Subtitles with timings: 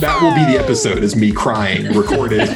[0.00, 2.48] That will be the episode is me crying recorded.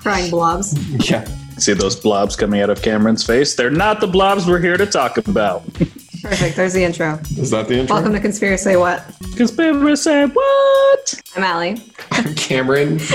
[0.00, 0.74] Crying blobs.
[1.08, 1.24] yeah.
[1.58, 3.54] See those blobs coming out of Cameron's face?
[3.54, 5.64] They're not the blobs we're here to talk about.
[6.28, 6.56] Perfect.
[6.56, 7.20] There's the intro.
[7.36, 7.94] Is that the intro?
[7.94, 9.04] Welcome to Conspiracy What?
[9.36, 11.14] Conspiracy, what?
[11.36, 11.80] I'm Allie.
[12.10, 13.00] I'm Cameron.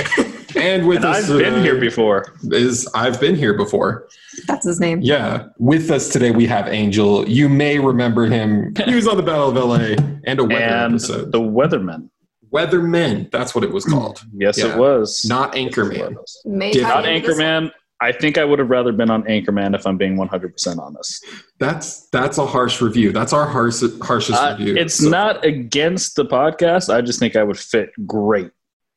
[0.53, 2.35] And with And us I've been uh, here before.
[2.51, 4.09] is I've been here before.
[4.47, 4.99] That's his name.
[5.01, 5.45] Yeah.
[5.59, 7.27] With us today we have Angel.
[7.27, 8.73] You may remember him.
[8.85, 11.31] He was on the Battle of LA and a weather And episode.
[11.31, 12.09] the Weatherman.
[12.53, 14.25] Weathermen, that's what it was called.
[14.33, 14.73] Yes, Yeah.
[14.73, 15.23] it was.
[15.25, 16.17] Not Anchorman.
[16.43, 17.45] May Did- Not into this one.
[17.45, 17.71] Anchorman.
[18.01, 21.25] I think I would have rather been on Anchorman if I'm being 100% honest.
[21.59, 23.11] That's that's a harsh review.
[23.11, 24.75] That's our harsh, harshest Uh, review.
[24.75, 26.93] it's So not against the podcast.
[26.93, 28.49] I just think I would fit great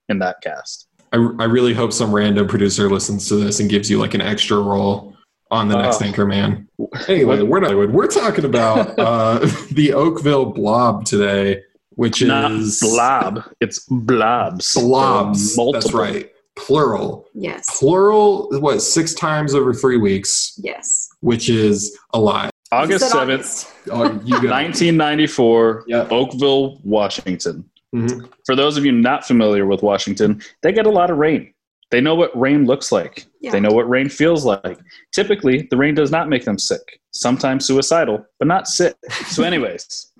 [0.08, 0.88] in that cast.
[1.12, 4.20] I, I really hope some random producer listens to this and gives you like an
[4.22, 5.14] extra role
[5.50, 6.06] on the next Oh.
[6.06, 6.66] Anchorman.
[7.06, 7.76] Anyway, we're not.
[7.92, 9.38] We're talking about uh,
[9.70, 13.44] the Oakville Blob today, which Not is blob.
[13.60, 14.74] It's blobs.
[14.74, 15.56] blobs.
[15.56, 15.72] Multiple.
[15.80, 17.26] That's right, plural.
[17.34, 17.64] Yes.
[17.78, 18.48] Plural.
[18.60, 21.08] What six times over three weeks, Yes.
[21.20, 22.50] which is a lot.
[22.72, 24.50] August 7th, Oh, you got it.
[24.50, 26.12] 1994, Yep.
[26.12, 27.64] Oakville, Washington.
[27.94, 28.28] Mhm.
[28.44, 31.52] For those of you not familiar with Washington, they get a lot of rain.
[31.90, 33.26] They know what rain looks like.
[33.40, 33.52] Yeah.
[33.52, 34.78] They know what rain feels like.
[35.12, 38.96] Typically, the rain does not make them sick, sometimes suicidal, but not sick.
[39.28, 40.10] So, anyways,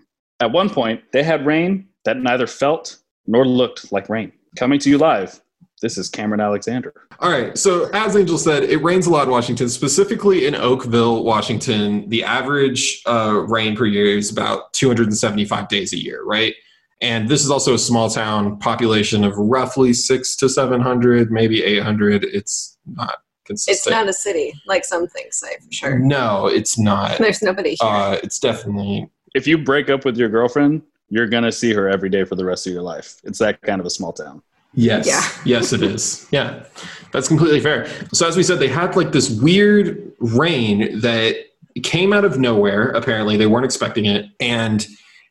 [0.40, 4.30] at one point, they had rain that neither felt nor looked like rain.
[4.56, 5.40] Coming to you live,
[5.82, 6.94] this is Cameron Alexander.
[7.20, 7.56] All right.
[7.58, 12.08] So, as Angel said, it rains a lot in Washington, specifically in Oakville, Washington.
[12.08, 16.54] The average uh, rain per year is about 275 days a year, right?
[17.00, 22.24] And this is also a small town population of roughly six to 700, maybe 800.
[22.24, 23.76] It's not consistent.
[23.76, 25.98] It's not a city, like some things say for sure.
[25.98, 27.18] No, it's not.
[27.18, 27.88] There's nobody here.
[27.88, 29.10] Uh, it's definitely.
[29.34, 32.36] If you break up with your girlfriend, you're going to see her every day for
[32.36, 33.20] the rest of your life.
[33.24, 34.42] It's that kind of a small town.
[34.74, 35.06] Yes.
[35.06, 35.22] Yeah.
[35.44, 36.26] Yes, it is.
[36.30, 36.64] Yeah.
[37.12, 37.86] That's completely fair.
[38.12, 41.36] So, as we said, they had like this weird rain that
[41.82, 42.90] came out of nowhere.
[42.90, 44.26] Apparently, they weren't expecting it.
[44.40, 44.86] And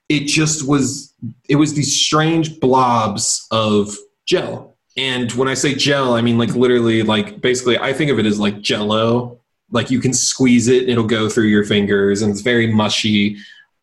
[0.08, 1.14] it just was,
[1.50, 3.96] it was these strange blobs of
[4.26, 4.76] gel.
[4.96, 8.26] And when I say gel, I mean like literally, like basically, I think of it
[8.26, 9.40] as like jello.
[9.72, 13.38] Like you can squeeze it, it'll go through your fingers, and it's very mushy.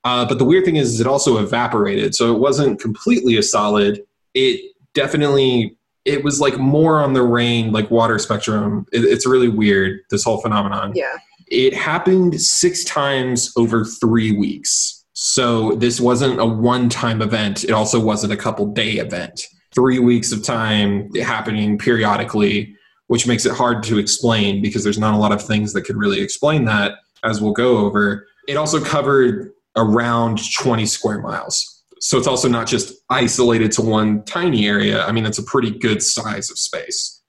[0.04, 2.14] Uh, but the weird thing is, it also evaporated.
[2.14, 4.02] So it wasn't completely a solid.
[4.34, 8.86] It definitely it was like more on the rain like water spectrum.
[8.92, 10.92] It, it's really weird this whole phenomenon.
[10.94, 11.16] Yeah.
[11.48, 15.04] it happened six times over three weeks.
[15.12, 17.64] So this wasn't a one-time event.
[17.64, 19.44] It also wasn't a couple day event.
[19.74, 22.74] Three weeks of time happening periodically
[23.10, 25.96] which makes it hard to explain because there's not a lot of things that could
[25.96, 26.92] really explain that
[27.24, 28.24] as we'll go over.
[28.46, 34.24] It also covered around 20 square miles so it's also not just isolated to one
[34.24, 35.04] tiny area.
[35.04, 37.22] I mean, it's a pretty good size of space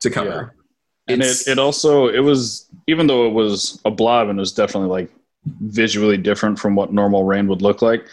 [0.00, 0.54] to cover.
[1.08, 4.40] and it, It's- it also it was even though it was a blob and it
[4.40, 5.10] was definitely like
[5.60, 8.04] visually different from what normal rain would look like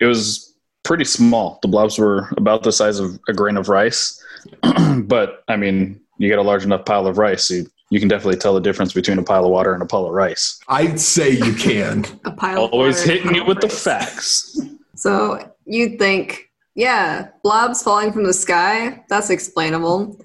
[0.00, 4.22] it was pretty small the blobs were about the size of a grain of rice
[5.04, 8.38] but i mean you get a large enough pile of rice you, you can definitely
[8.38, 11.30] tell the difference between a pile of water and a pile of rice I'd say
[11.30, 12.04] you can.
[12.24, 14.58] A pile of always water hitting you with the facts
[14.94, 20.20] So you'd think, yeah, blobs falling from the sky, that's explainable,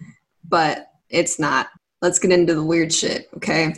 [0.48, 1.68] but it's not.
[2.02, 3.76] Let's get into the weird shit, okay?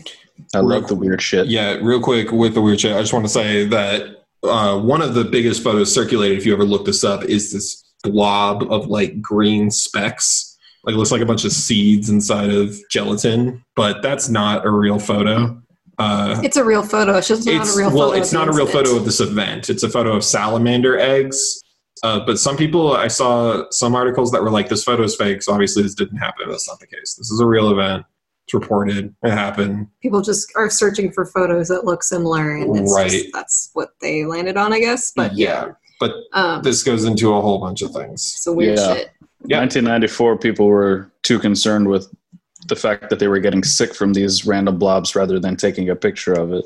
[0.53, 3.23] i love the weird shit yeah, real quick with the weird shit, I just want
[3.23, 7.03] to say that uh, one of the biggest photos circulated, if you ever look this
[7.03, 10.57] up, is this blob of like green specks.
[10.83, 14.69] Like it looks like a bunch of seeds inside of gelatin, but that's not a
[14.69, 15.59] real photo.
[15.97, 17.17] Uh, It's a real photo.
[17.17, 18.21] It's just not it's a real well, photo.
[18.21, 19.69] it's not a real photo of this event.
[19.69, 21.61] It's a photo of salamander eggs.
[22.03, 25.41] Uh, but some people, I saw some articles that were like, "This photo is fake."
[25.41, 26.49] So obviously, this didn't happen.
[26.49, 27.15] That's not the case.
[27.15, 28.05] This is a real event.
[28.45, 29.15] It's reported.
[29.23, 29.87] It happened.
[30.01, 33.09] People just are searching for photos that look similar, and it's Right.
[33.09, 35.13] just, that's what they landed on, I guess.
[35.15, 35.69] But yeah,
[36.01, 38.33] but um, this goes into a whole bunch of things.
[38.35, 38.93] it's a weird Yeah.
[38.95, 39.09] shit.
[39.47, 39.59] Yeah.
[39.59, 42.07] 1994 people were too concerned with
[42.67, 45.95] the fact that they were getting sick from these random blobs rather than taking a
[45.95, 46.65] picture of it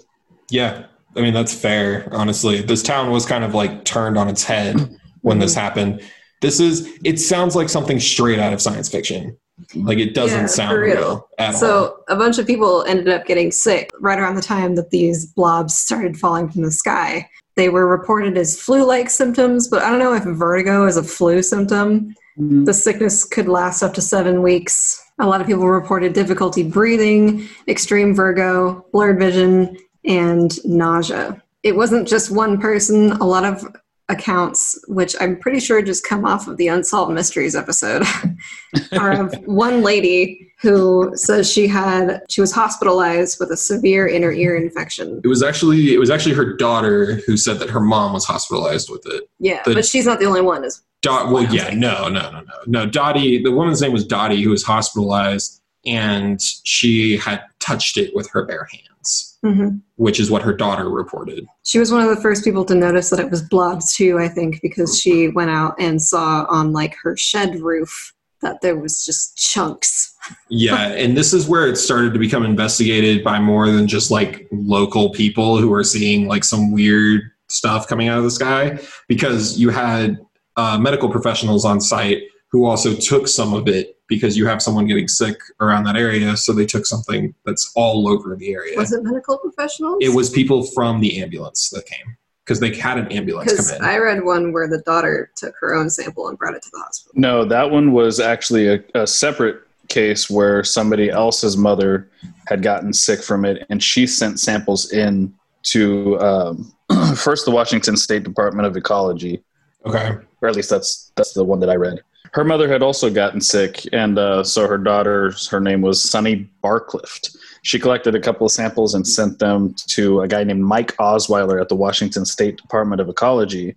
[0.49, 0.85] Yeah,
[1.15, 2.07] I mean that's fair.
[2.11, 4.75] Honestly, this town was kind of like turned on its head
[5.21, 5.61] when this mm-hmm.
[5.61, 6.01] happened.
[6.41, 6.97] This is.
[7.03, 9.37] It sounds like something straight out of science fiction.
[9.75, 10.95] Like it doesn't Yeah, sound real.
[10.95, 11.29] real.
[11.37, 11.59] at all.
[11.59, 15.25] So a bunch of people ended up getting sick right around the time that these
[15.25, 17.27] blobs started falling from the sky.
[17.55, 21.41] They were reported as flu-like symptoms, but I don't know if vertigo is a flu
[21.41, 22.15] symptom.
[22.39, 22.63] Mm-hmm.
[22.63, 25.01] The sickness could last up to seven weeks.
[25.19, 31.41] A lot of people reported difficulty breathing, extreme vertigo, blurred vision, and nausea.
[31.63, 33.11] It wasn't just one person.
[33.13, 33.65] A lot of
[34.07, 38.03] accounts, which I'm pretty sure just come off of the Unsolved Mysteries episode,
[38.93, 44.31] are of one lady who says she had she was hospitalized with a severe inner
[44.31, 45.21] ear infection.
[45.23, 48.89] It was actually it was actually her daughter who said that her mom was hospitalized
[48.89, 49.29] with it.
[49.39, 50.63] Yeah, The- but she's not the only one.
[50.63, 51.31] Is Dot.
[51.31, 52.85] Well, yeah, no, no, no, no, no.
[52.85, 53.41] Dottie.
[53.41, 58.43] The woman's name was Dottie, who was hospitalized, and she had touched it with her
[58.45, 59.79] bare hands, Mhm.
[59.95, 61.45] which is what her daughter reported.
[61.63, 64.27] She was one of the first people to notice that it was blobs too, I
[64.27, 69.05] think, because she went out and saw on like her shed roof that there was
[69.05, 70.13] just chunks.
[70.49, 74.47] Yeah, and this is where it started to become investigated by more than just like
[74.51, 79.57] local people who were seeing like some weird stuff coming out of the sky, because
[79.57, 80.19] you had
[80.59, 84.85] uh, medical professionals on site who also took some of it because you have someone
[84.85, 88.75] getting sick around that area, so they took something that's all over the area.
[88.75, 89.99] Was it medical professionals?
[90.01, 93.83] It was people from the ambulance that came because they had an ambulance because come
[93.83, 93.85] in.
[93.85, 96.79] I read one where the daughter took her own sample and brought it to the
[96.79, 97.13] hospital.
[97.15, 102.09] No, that one was actually a, a separate case where somebody else's mother
[102.47, 105.33] had gotten sick from it, and she sent samples in
[105.63, 106.73] to um,
[107.15, 109.41] first the Washington State Department of Ecology,
[109.85, 110.17] okay.
[110.41, 111.99] Or at least that's that's the one that I read.
[112.33, 116.47] Her mother had also gotten sick, and uh, so her daughter, her name was Sunny
[116.63, 117.35] Barclift.
[117.63, 121.59] She collected a couple of samples and sent them to a guy named Mike Osweiler
[121.59, 123.75] at the Washington State Department of Ecology,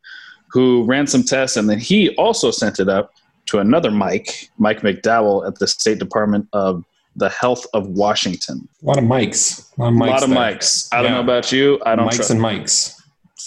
[0.49, 3.15] who ran some tests, and then he also sent it up
[3.47, 6.85] to another Mike, Mike McDowell at the State Department of
[7.17, 8.69] the Health of Washington.
[8.83, 9.71] A lot of mics.
[9.79, 10.09] A lot of A mics.
[10.11, 10.39] lot of there.
[10.39, 10.89] mics.
[10.93, 11.15] I don't Yeah.
[11.15, 11.81] know about you.
[11.87, 12.99] I don't mics trust and mics.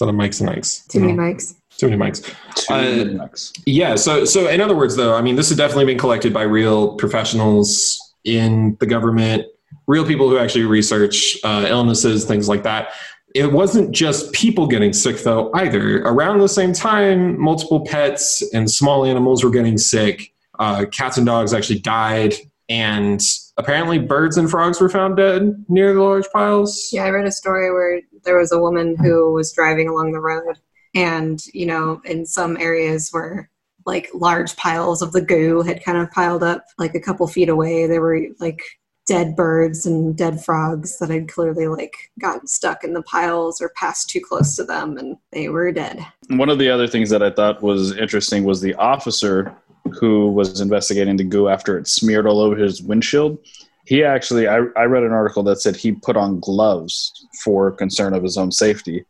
[0.01, 0.87] A lot of mics and mics.
[0.87, 1.53] Too many mics.
[1.77, 2.23] Too many mics.
[2.55, 3.51] too Uh, many mics.
[3.65, 3.95] Yeah.
[3.95, 6.95] So, so in other words, though, I mean, this has definitely been collected by real
[6.95, 9.45] professionals in the government,
[9.87, 12.89] real people who actually research uh, illnesses, things like that.
[13.33, 16.01] It wasn't just people getting sick, though, either.
[16.03, 20.33] Around the same time, multiple pets and small animals were getting sick.
[20.57, 22.33] Uh, cats and dogs actually died,
[22.69, 23.21] and
[23.57, 26.89] apparently, birds and frogs were found dead near the large piles.
[26.93, 30.21] Yeah, I read a story where there was a woman who was driving along the
[30.21, 30.57] road,
[30.95, 33.51] and you know, in some areas where
[33.85, 37.49] like large piles of the goo had kind of piled up, like a couple feet
[37.49, 38.61] away, there were like
[39.05, 43.69] dead birds and dead frogs that had clearly like gotten stuck in the piles or
[43.75, 46.03] passed too close to them, and they were dead.
[46.29, 49.55] One of the other things that I thought was interesting was the officer
[49.99, 53.37] who was investigating the goo after it smeared all over his windshield.
[53.85, 58.15] He actually, I, I read an article that said he put on gloves for concern
[58.15, 59.05] of his own safety,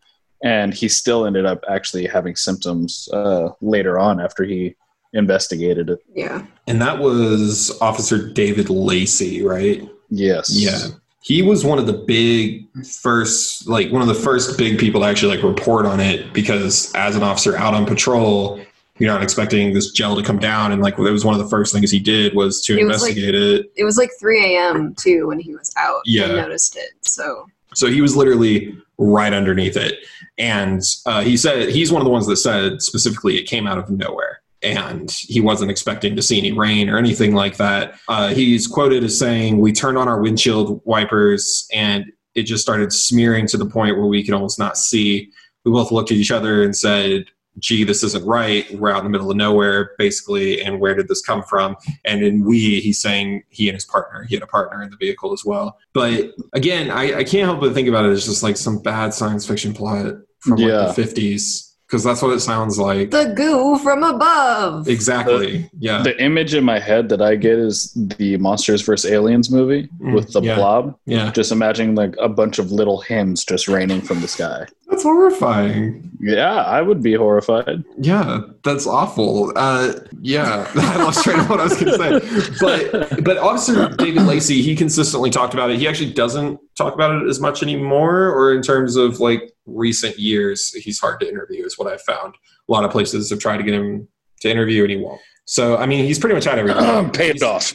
[0.46, 4.76] and he still ended up actually having symptoms uh, later on after he
[5.14, 6.00] investigated it.
[6.14, 9.82] Yeah, And that was Officer David Lacey, right?
[10.10, 10.50] Yes.
[10.52, 10.96] Yeah.
[11.22, 15.08] He was one of the big first, like one of the first big people to
[15.08, 18.60] actually like report on it because as an officer out on patrol,
[19.00, 20.72] you're not expecting this gel to come down.
[20.72, 23.02] And like, it was one of the first things he did was to It was,
[23.02, 23.72] like- investigate it.
[23.76, 24.94] it was like 3 a.m.
[24.96, 26.02] too when he was out.
[26.06, 26.26] Yeah.
[26.26, 26.92] and noticed it.
[27.02, 30.00] So So he was literally right underneath it.
[30.38, 33.78] And uh, he said, he's one of the ones that said specifically it came out
[33.78, 34.42] of nowhere.
[34.62, 38.00] And he wasn't expecting to see any rain or anything like that.
[38.08, 42.92] Uh, he's quoted as saying, We turned on our windshield wipers and it just started
[42.92, 45.32] smearing to the point where we could almost not see.
[45.66, 47.26] We both looked at each other and said,
[47.60, 48.66] Gee, this isn't right.
[48.74, 50.62] We're out in the middle of nowhere, basically.
[50.62, 51.76] And where did this come from?
[52.04, 54.98] And in we, he's saying he and his partner, he had a partner in the
[54.98, 55.78] vehicle as well.
[55.94, 59.14] But again, I, I can't help but think about it as just like some bad
[59.14, 60.88] science fiction plot from Yeah.
[60.88, 63.12] like the 50s because that's what it sounds like.
[63.12, 64.88] the goo from above.
[64.88, 65.70] exactly.
[65.78, 66.02] yeah.
[66.02, 69.10] The image in my head that I get is the Monsters vs.
[69.10, 70.56] Aliens movie Mm, with the yeah.
[70.56, 70.98] blob.
[71.06, 71.32] yeah.
[71.32, 74.66] Just imagining like a bunch of little hens just raining from the sky.
[74.96, 76.10] That's horrifying.
[76.22, 77.84] Yeah, I would be horrified.
[77.98, 79.52] Yeah, that's awful.
[79.58, 82.58] Uh, yeah, I lost train of what I was going to say.
[82.62, 85.80] But but Officer David Lacey, he consistently talked about it.
[85.80, 90.18] He actually doesn't talk about it as much anymore, or in terms of like recent
[90.18, 92.36] years, he's hard to interview, is what I've found.
[92.70, 94.08] A lot of places have tried to get him
[94.44, 95.20] to interview, and he won't.
[95.44, 97.10] So I mean, he's pretty much had everything.
[97.12, 97.74] Paid off.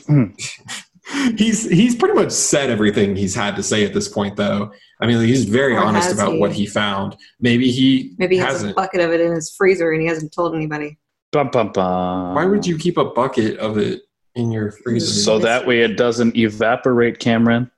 [1.37, 4.73] he's he's pretty much said everything he's had to say at this point, though.
[5.00, 6.38] I mean, he's very Or honest about he?
[6.38, 7.16] what he found.
[7.40, 8.76] Maybe he Maybe he has a hasn't.
[8.76, 10.99] bucket of it in his freezer and he hasn't told anybody.
[11.33, 12.35] Bum, bum, bum.
[12.35, 14.02] Why would you keep a bucket of it
[14.35, 15.07] in your freezer?
[15.12, 17.71] So that way it doesn't evaporate, Cameron.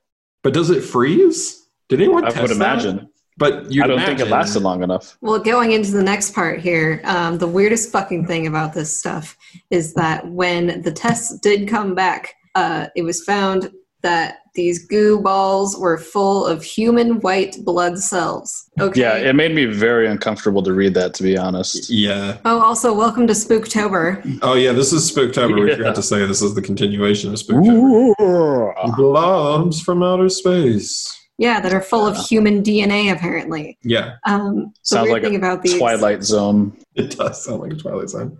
[0.43, 1.65] but does it freeze?
[1.89, 2.55] Did anyone I test would that?
[2.55, 3.09] imagine.
[3.37, 5.17] But you I don't think it lasted long enough.
[5.21, 9.35] Well, going into the next part here, um, the weirdest fucking thing about this stuff
[9.71, 13.71] is that when the tests did come back, uh, it was found
[14.03, 18.69] that these goo balls were full of human white blood cells.
[18.79, 19.01] Okay.
[19.01, 21.89] Yeah, it made me very uncomfortable to read that, to be honest.
[21.89, 22.37] Yeah.
[22.45, 24.39] oh, also, welcome to Spooktober.
[24.43, 25.59] Oh yeah, this is Spooktober.
[25.59, 25.75] We Yeah.
[25.77, 28.95] forgot to say this is the continuation of Spooktober.
[28.95, 31.19] Blobs from outer space.
[31.39, 33.79] Yeah, that are full of human DNA, apparently.
[33.83, 36.77] Yeah, Um, the Sounds like a about these, Twilight Zone.
[36.93, 38.37] it does sound like a Twilight Zone.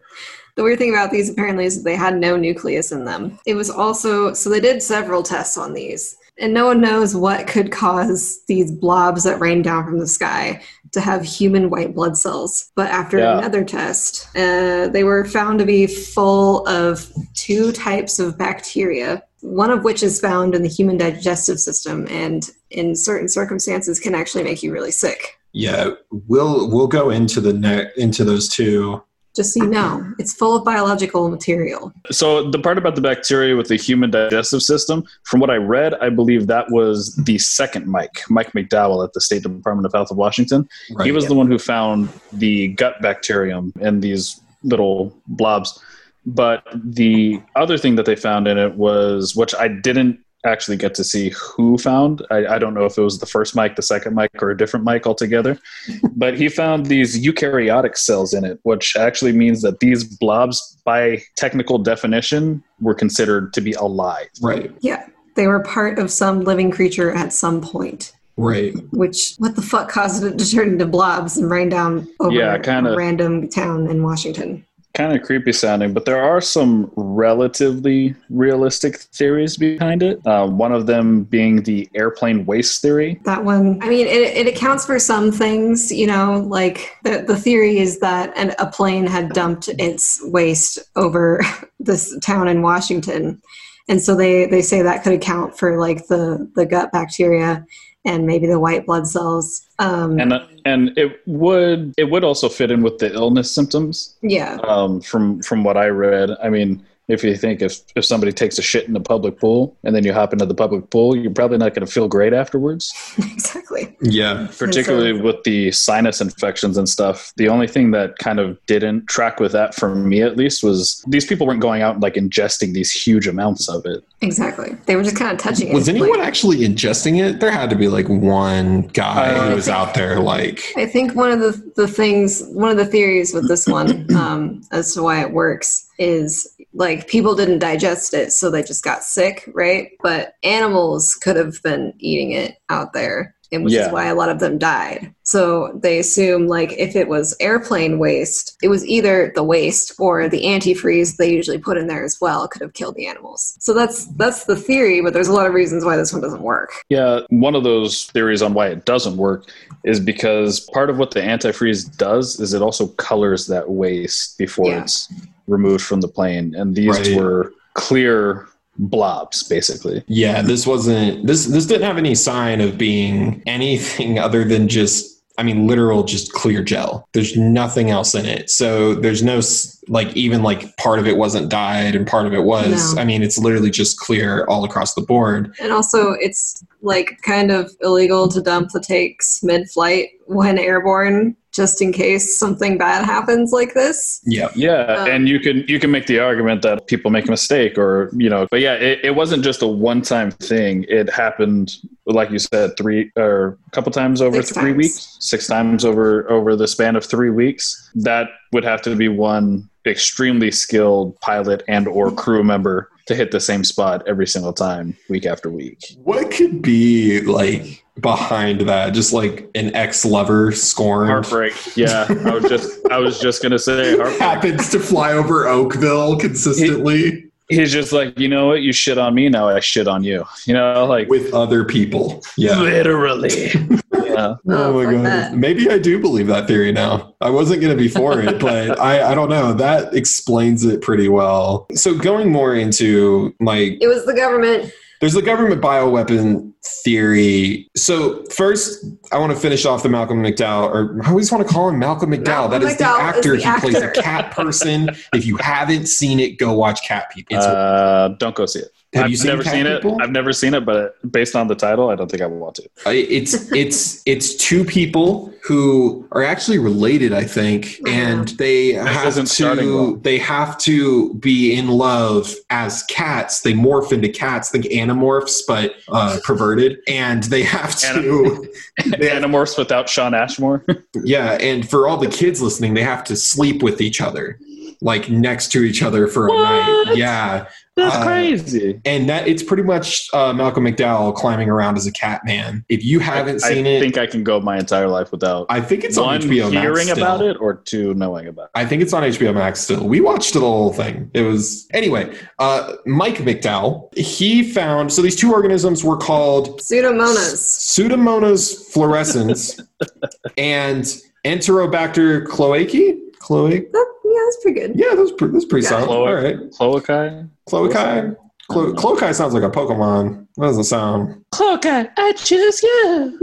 [0.55, 3.39] The weird thing about these apparently is that they had no nucleus in them.
[3.45, 7.47] It was also so they did several tests on these, and no one knows what
[7.47, 12.15] could cause these blobs that rain down from the sky to have human white blood
[12.17, 12.71] cells.
[12.75, 13.39] But after Yeah.
[13.39, 19.23] another test, uh, they were found to be full of two types of bacteria.
[19.41, 24.13] One of which is found in the human digestive system, and in certain circumstances can
[24.15, 25.37] actually make you really sick.
[25.51, 25.91] Yeah,
[26.27, 29.01] we'll we'll go into the ne- into those two.
[29.35, 31.91] Just so you know, it's full of biological material.
[32.11, 35.95] So the part about the bacteria with the human digestive system, from what I read,
[35.95, 40.11] I believe that was the second Mike, Mike McDowell at the State Department of Health
[40.11, 40.69] of Washington.
[40.91, 41.05] Right.
[41.05, 45.81] He was the one who found the gut bacterium and these little blobs.
[46.25, 50.93] But the other thing that they found in it was, which I didn't actually get
[50.95, 52.25] to see who found.
[52.29, 54.57] I, I don't know if it was the first mic, the second mic, or a
[54.57, 55.57] different mic altogether.
[56.15, 61.21] but he found these eukaryotic cells in it, which actually means that these blobs, by
[61.35, 64.27] technical definition, were considered to be alive.
[64.41, 64.71] right.
[64.81, 68.13] Yeah, they were part of some living creature at some point.
[68.35, 68.73] Right.
[68.91, 72.57] Which, what the fuck caused it to turn into blobs and rain down over Yeah,
[72.57, 72.93] kinda.
[72.93, 74.65] a random town in Washington?
[74.93, 80.25] Kind of creepy sounding, but there are some relatively realistic theories behind it.
[80.25, 83.19] Uh, one of them being the airplane waste theory.
[83.25, 87.35] That one, I mean, it, it accounts for some things, you know, like the, the
[87.35, 91.41] theory is that an, a plane had dumped its waste over
[91.79, 93.41] this town in Washington.
[93.89, 97.65] And so they, they say that could account for like the, the gut bacteria
[98.05, 99.67] and maybe the white blood cells.
[99.79, 100.33] Um, And
[100.65, 105.41] and it would it would also fit in with the illness symptoms yeah, um, from
[105.41, 106.31] from what I read.
[106.41, 109.75] I mean, if you think if if somebody takes a shit in the public pool
[109.83, 112.33] and then you hop into the public pool, you're probably not going to feel great
[112.33, 112.93] afterwards.
[113.17, 113.95] exactly.
[114.01, 114.47] Yeah.
[114.57, 117.33] particularly with the sinus infections and stuff.
[117.37, 121.03] The only thing that kind of didn't track with that for me at least was
[121.07, 124.03] these people weren't going out and like ingesting these huge amounts of it.
[124.21, 124.75] Exactly.
[124.85, 125.73] They were just kind of touching it.
[125.73, 127.39] Was Like- anyone actually ingesting it?
[127.39, 131.15] There had to be like one guy Uh, who was out there like I think
[131.15, 135.03] one of the, the things, one of the theories with this one, um, as to
[135.03, 139.91] why it works, is like people didn't digest it, so they just got sick, right?
[140.01, 143.85] But animals could have been eating it out there, and which Yeah.
[143.87, 145.13] is why a lot of them died.
[145.21, 150.27] So they assume like if it was airplane waste, it was either the waste or
[150.27, 153.55] the antifreeze they usually put in there as well could have killed the animals.
[153.59, 156.41] So that's that's the theory, but there's a lot of reasons why this one doesn't
[156.41, 156.71] work.
[156.89, 159.45] Yeah, one of those theories on why it doesn't work
[159.83, 164.69] is because part of what the antifreeze does is it also colors that waste before
[164.69, 164.81] Yeah.
[164.81, 165.07] it's
[165.47, 166.53] removed from the plane.
[166.55, 167.15] And these Right.
[167.15, 168.47] were clear
[168.77, 170.03] blobs, basically.
[170.07, 175.11] Yeah, this wasn't this this didn't have any sign of being anything other than just
[175.37, 177.07] I mean literal just clear gel.
[177.13, 178.49] There's nothing else in it.
[178.49, 179.41] So there's no
[179.89, 182.93] like even like part of it wasn't dyed and part of it was.
[182.95, 183.01] No.
[183.01, 185.53] I mean it's literally just clear all across the board.
[185.59, 191.35] And also, it's like kind of illegal to dump the takes mid flight when airborne,
[191.53, 194.21] just in case something bad happens like this.
[194.25, 194.49] Yeah.
[194.55, 197.77] Yeah, Um, and you can you can make the argument that people make a mistake,
[197.77, 200.85] or you know, but yeah, it, it wasn't just a one time thing.
[200.89, 204.77] It happened, like you said, three or a couple times over three times.
[204.77, 207.91] weeks, six times over over the span of three weeks.
[207.95, 213.31] That would have to be one extremely skilled pilot and or crew member to hit
[213.31, 215.79] the same spot every single time, week after week.
[216.03, 218.93] What could be like behind that?
[218.93, 221.53] Just like an ex lover scorned Heartbreak.
[221.75, 224.19] Yeah, I was just I was just gonna say heartbreak.
[224.19, 229.13] happens to fly over Oakville consistently He's just like, you know what, you shit on
[229.13, 230.23] me, now I shit on you.
[230.45, 232.23] You know, like with other people.
[232.37, 232.59] Yeah.
[232.59, 233.29] literally.
[233.93, 234.35] yeah.
[234.35, 235.05] Oh, Oh, my god.
[235.05, 235.33] that.
[235.35, 237.15] Maybe I do believe that theory now.
[237.21, 239.53] I wasn't going to be for it, but I, I don't know.
[239.53, 241.67] That explains it pretty well.
[241.73, 244.71] So going more into like It was the government.
[245.03, 246.53] There's the government bioweapon
[246.85, 247.69] theory.
[247.75, 251.53] So first I want to finish off the Malcolm McDowell or I always want to
[251.53, 252.49] call him Malcolm McDowell.
[252.49, 253.35] Malcolm that is McDowell the is actor.
[253.35, 254.89] the he plays a cat person.
[255.13, 257.35] if you haven't seen it, go watch Cat People.
[257.35, 258.71] It's Uh, don't go see it.
[258.93, 259.99] Have I've you seen never Cat seen People?
[259.99, 260.03] it.
[260.03, 262.55] I've never seen it, but based on the title, I don't think I would want
[262.55, 262.69] to.
[262.85, 269.55] It's it's it's two people who are actually related, I think, and they have to
[269.75, 269.95] well.
[269.95, 273.41] they have to be in love as cats.
[273.41, 278.47] They morph into cats, think animorphs, but uh, perverted, and they have to.
[278.85, 280.65] they have- Animorphs without Shawn Ashmore.
[281.03, 284.37] yeah, and for all the kids listening, they have to sleep with each other,
[284.83, 286.93] like next to each other for a night.
[286.95, 288.79] Yeah, That's Uh, crazy.
[288.85, 292.63] and that it's pretty much uh, Malcolm McDowell climbing around as a cat man.
[292.69, 295.47] If you haven't seen I it, I think I can go my entire life without
[295.49, 296.97] I think it's on one HBO Max hearing still.
[296.97, 298.49] about it or two knowing about it.
[298.55, 299.87] I think it's on HBO Max still.
[299.87, 301.09] We watched the whole thing.
[301.13, 302.13] It was anyway.
[302.37, 303.95] Uh, Mike McDowell.
[303.97, 307.37] He found so these two organisms were called Pseudomonas.
[307.37, 309.59] Pseudomonas fluorescens
[310.37, 310.83] and
[311.25, 312.99] Enterobacter cloacae.
[313.23, 313.71] Cloacae.
[313.71, 314.71] That, yeah, that's pretty good.
[314.79, 315.69] Yeah, that's pretty, that's pretty Yeah.
[315.69, 315.87] solid.
[315.87, 316.37] Cloac- All right.
[316.51, 317.29] Cloacae?
[317.49, 318.15] Cloacae.
[318.49, 320.27] Chloe, Cloacae sounds like a Pokemon.
[320.35, 321.23] What does it sound?
[321.33, 323.17] Cloacae, I choose you.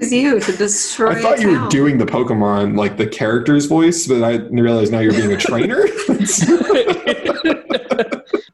[0.00, 1.10] It's you to destroy.
[1.10, 4.90] I thought a you were doing the Pokemon, like the character's voice, but I realized
[4.92, 5.82] now you're being a trainer.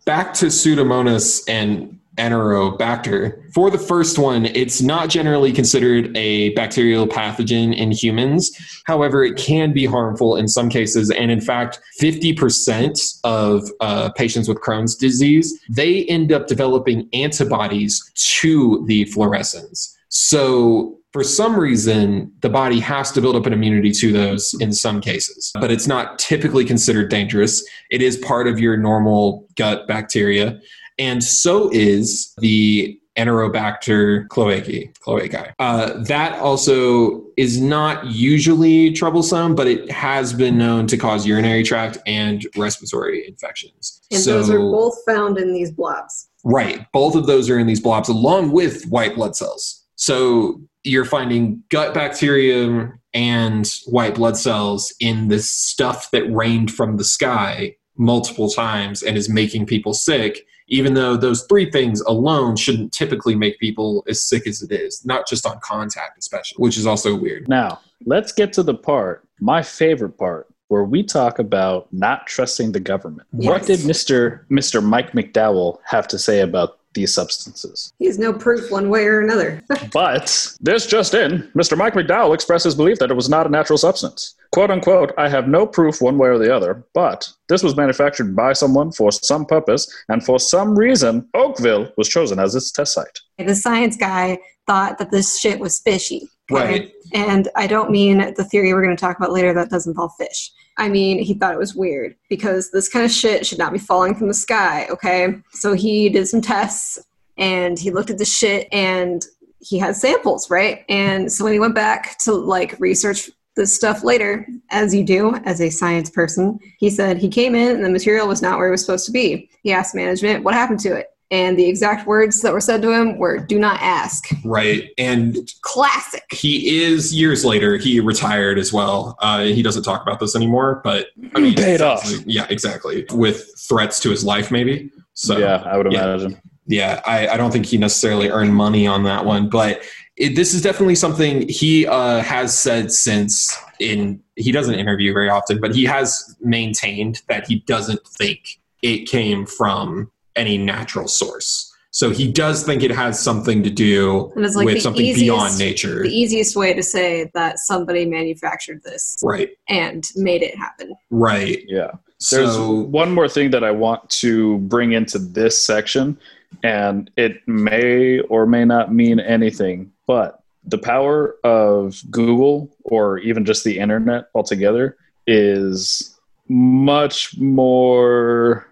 [0.04, 3.52] Back to Pseudomonas and Enterobacter.
[3.52, 8.52] For the first one, it's not generally considered a bacterial pathogen in humans.
[8.86, 11.10] However, it can be harmful in some cases.
[11.10, 18.12] And in fact, 50% of uh, patients with Crohn's disease, they end up developing antibodies
[18.14, 19.96] to the fluorescens.
[20.08, 24.72] So for some reason, the body has to build up an immunity to those in
[24.72, 27.62] some cases, but it's not typically considered dangerous.
[27.90, 30.58] It is part of your normal gut bacteria.
[31.02, 34.96] And so is the Enterobacter cloacae.
[35.04, 35.52] cloacae.
[35.58, 41.64] Uh, that also is not usually troublesome, but it has been known to cause urinary
[41.64, 44.00] tract and respiratory infections.
[44.12, 46.28] And so, those are both found in these blobs.
[46.44, 46.86] Right.
[46.92, 49.84] Both of those are in these blobs along with white blood cells.
[49.96, 56.96] So you're finding gut bacterium and white blood cells in this stuff that rained from
[56.96, 62.56] the sky multiple times and is making people sick, even though those three things alone
[62.56, 66.78] shouldn't typically make people as sick as it is, not just on contact, especially, which
[66.78, 67.46] is also weird.
[67.46, 72.72] Now, let's get to the part, my favorite part, where we talk about not trusting
[72.72, 73.28] the government.
[73.32, 74.46] What did Mr.
[74.48, 74.82] Mr.
[74.82, 77.92] Mike McDowell have to say about these substances?
[77.98, 79.62] He has no proof one way or another.
[79.92, 81.76] But this just in, Mr.
[81.76, 84.34] Mike McDowell expressed his belief that it was not a natural substance.
[84.52, 88.34] Quote unquote, I have no proof one way or the other, but this was manufactured
[88.34, 92.94] by someone for some purpose, and for some reason, Oakville was chosen as its test
[92.94, 93.18] site.
[93.38, 96.28] the science guy thought that this shit was fishy.
[96.50, 96.92] Right.
[97.12, 100.12] And I don't mean the theory we're going to talk about later that does involve
[100.18, 100.52] fish.
[100.78, 103.78] I mean, he thought it was weird because this kind of shit should not be
[103.78, 105.34] falling from the sky, okay?
[105.52, 106.98] So he did some tests
[107.36, 109.24] and he looked at the shit and
[109.60, 110.84] he had samples, right?
[110.88, 115.34] And so when he went back to like research this stuff later, as you do
[115.44, 118.68] as a science person, he said he came in and the material was not where
[118.68, 119.50] it was supposed to be.
[119.62, 121.08] He asked management what happened to it.
[121.32, 124.28] And the exact words that were said to him were, do not ask.
[124.44, 124.90] Right.
[124.98, 126.22] And Classic.
[126.30, 130.80] he is years later he retired as well uh, he doesn't talk about this anymore
[130.84, 132.04] but i mean Paid off.
[132.26, 136.04] yeah exactly with threats to his life maybe so yeah, I would yeah.
[136.04, 136.40] imagine.
[136.66, 139.82] yeah I, I don't think he necessarily earned money on that one but
[140.16, 145.28] it, this is definitely something he uh, has said since in he doesn't interview very
[145.28, 151.68] often but he has maintained that he doesn't think it came from any natural source
[151.94, 155.04] so he does think it has something to do And it's like with the something
[155.04, 160.42] easiest- beyond nature The easiest way to say that somebody manufactured this right and made
[160.42, 160.94] it happen.
[161.10, 161.90] right Yeah.
[162.30, 166.16] There's so one more thing that I want to bring into this section,
[166.62, 173.44] and it may or may not mean anything, but the power of Google or even
[173.44, 176.16] just the internet altogether is
[176.48, 178.68] much more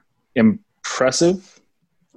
[0.85, 1.61] impressive,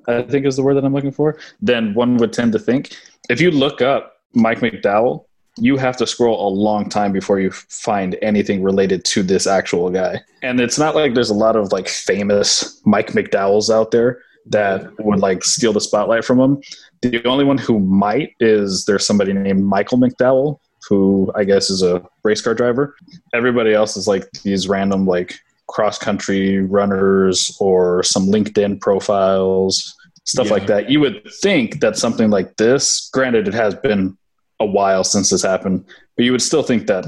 [0.08, 2.96] I think is the word that I'm looking for, than one would tend to think.
[3.30, 5.26] If you look up Mike McDowell,
[5.58, 9.90] you have to scroll a long time before you find anything related to this actual
[9.92, 10.20] guy.
[10.42, 14.92] And it's not like there's a lot of like famous Mike McDowells out there that
[15.00, 16.62] would like steal the spotlight from him.
[17.02, 21.84] The only one who might is there's somebody named Michael McDowell, who I guess is
[21.84, 22.96] a race car driver.
[23.34, 25.36] Everybody else is like these random like
[25.68, 29.96] cross country runners or some LinkedIn profiles,
[30.26, 30.54] stuff Yeah.
[30.54, 30.90] like that.
[30.90, 34.18] You would think that something like this, granted, it has been
[34.60, 35.84] a while since this happened,
[36.16, 37.06] but you would still think that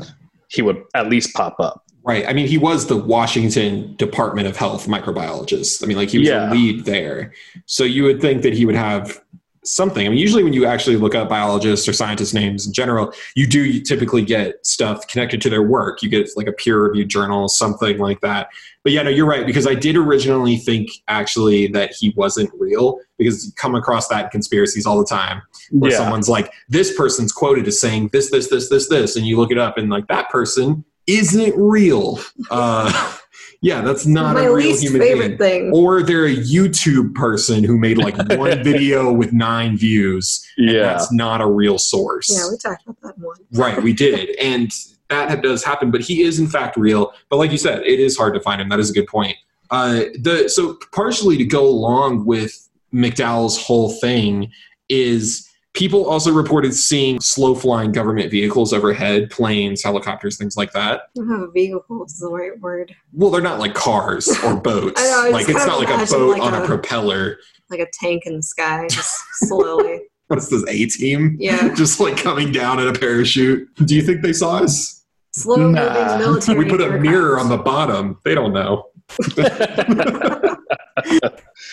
[0.50, 1.82] he would at least pop up.
[2.04, 2.28] Right.
[2.28, 5.84] I mean, he was the Washington Department of Health microbiologist.
[5.84, 6.48] I mean, like he was Yeah.
[6.50, 7.34] the lead there.
[7.66, 9.22] So you would think that he would have
[9.68, 10.06] something.
[10.06, 13.48] I mean, usually when you actually look up biologists or scientists' names in general, you
[13.48, 16.02] do typically get stuff connected to their work.
[16.02, 18.50] You get like a peer reviewed journal, something like that.
[18.84, 23.00] But yeah, no, you're right, because I did originally think actually that he wasn't real
[23.18, 25.98] because you come across that in conspiracies all the time where yeah.
[25.98, 29.52] someone's like, this person's quoted as saying this, this, this, this, this, and you look
[29.52, 32.20] it up and like that person isn't real.
[32.52, 33.18] Uh,
[33.66, 35.38] yeah, that's not My a real least human favorite being.
[35.40, 35.72] thing.
[35.74, 40.48] Or they're a YouTube person who made like one video with nine views.
[40.58, 40.82] and yeah.
[40.84, 42.30] That's not a real source.
[42.32, 43.38] Yeah, we talked about that one.
[43.54, 44.36] Right, we did.
[44.36, 44.72] And
[45.10, 47.12] that does happen, but he is in fact real.
[47.30, 48.70] But like you said, it is hard to find him.
[48.70, 49.36] That is a good point.
[49.72, 54.52] Uh, the so partially to go along with McDowell's whole thing
[54.90, 55.45] is
[55.76, 61.02] people also reported seeing slow flying government vehicles overhead, planes, helicopters, things like that.
[61.02, 62.96] I don't know if vehicle is the right word.
[63.14, 65.00] Well, they're not like cars or boats.
[65.00, 67.38] I know, I like it's not like a boat like on a, a- propeller.
[67.70, 69.16] Like a tank in the sky, just
[69.48, 70.02] slowly.
[70.28, 71.36] What's this A team?
[71.40, 71.72] Yeah.
[71.76, 73.68] Just like coming down in a parachute.
[73.86, 75.06] Do you think they saw us?
[75.34, 76.18] Slow moving Nah.
[76.18, 76.58] military.
[76.58, 78.18] We put a mirror on the bottom.
[78.24, 78.90] They don't know.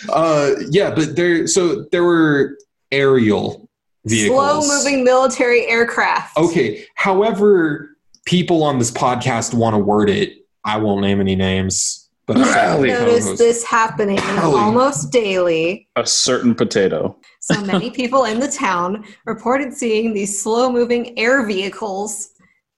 [0.09, 1.47] Uh, yeah, but there.
[1.47, 2.59] So there were
[2.91, 3.69] aerial
[4.05, 4.67] vehicles.
[4.67, 6.37] Slow moving military aircraft.
[6.37, 6.85] Okay.
[6.95, 10.39] However, people on this podcast want to word it.
[10.65, 14.55] I won't name any names, but I Rally noticed co-host- this happening Rally.
[14.59, 15.89] almost daily.
[15.97, 17.17] a certain potato.
[17.41, 22.29] So many people in the town reported seeing these slow moving air vehicles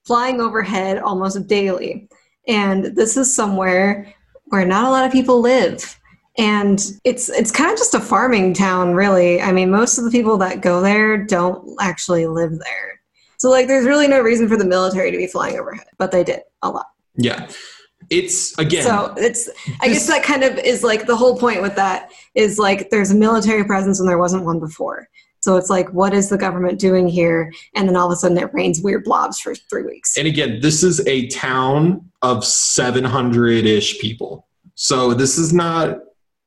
[0.05, 2.09] flying overhead almost daily.
[2.49, 4.15] And this is somewhere
[4.47, 5.99] where not a lot of people live.
[6.37, 9.41] And it's it's kind of just a farming town, really.
[9.41, 13.01] I mean, most of the people that go there don't actually live there.
[13.39, 16.25] So like there's really no reason for the military to be flying overhead, but they
[16.25, 16.87] did a lot.
[17.17, 17.49] Yeah,
[18.11, 18.83] it's again.
[18.85, 19.49] So it's
[19.81, 22.91] I this- guess that kind of is like the whole point with that is like
[22.91, 25.09] there's a military presence and there wasn't one before.
[25.41, 27.53] So it's like what is the government doing here?
[27.77, 30.17] And then all of a sudden it rains weird blobs for three weeks.
[30.17, 34.49] and again, this is a town of 700 ish people.
[34.75, 35.99] So this is not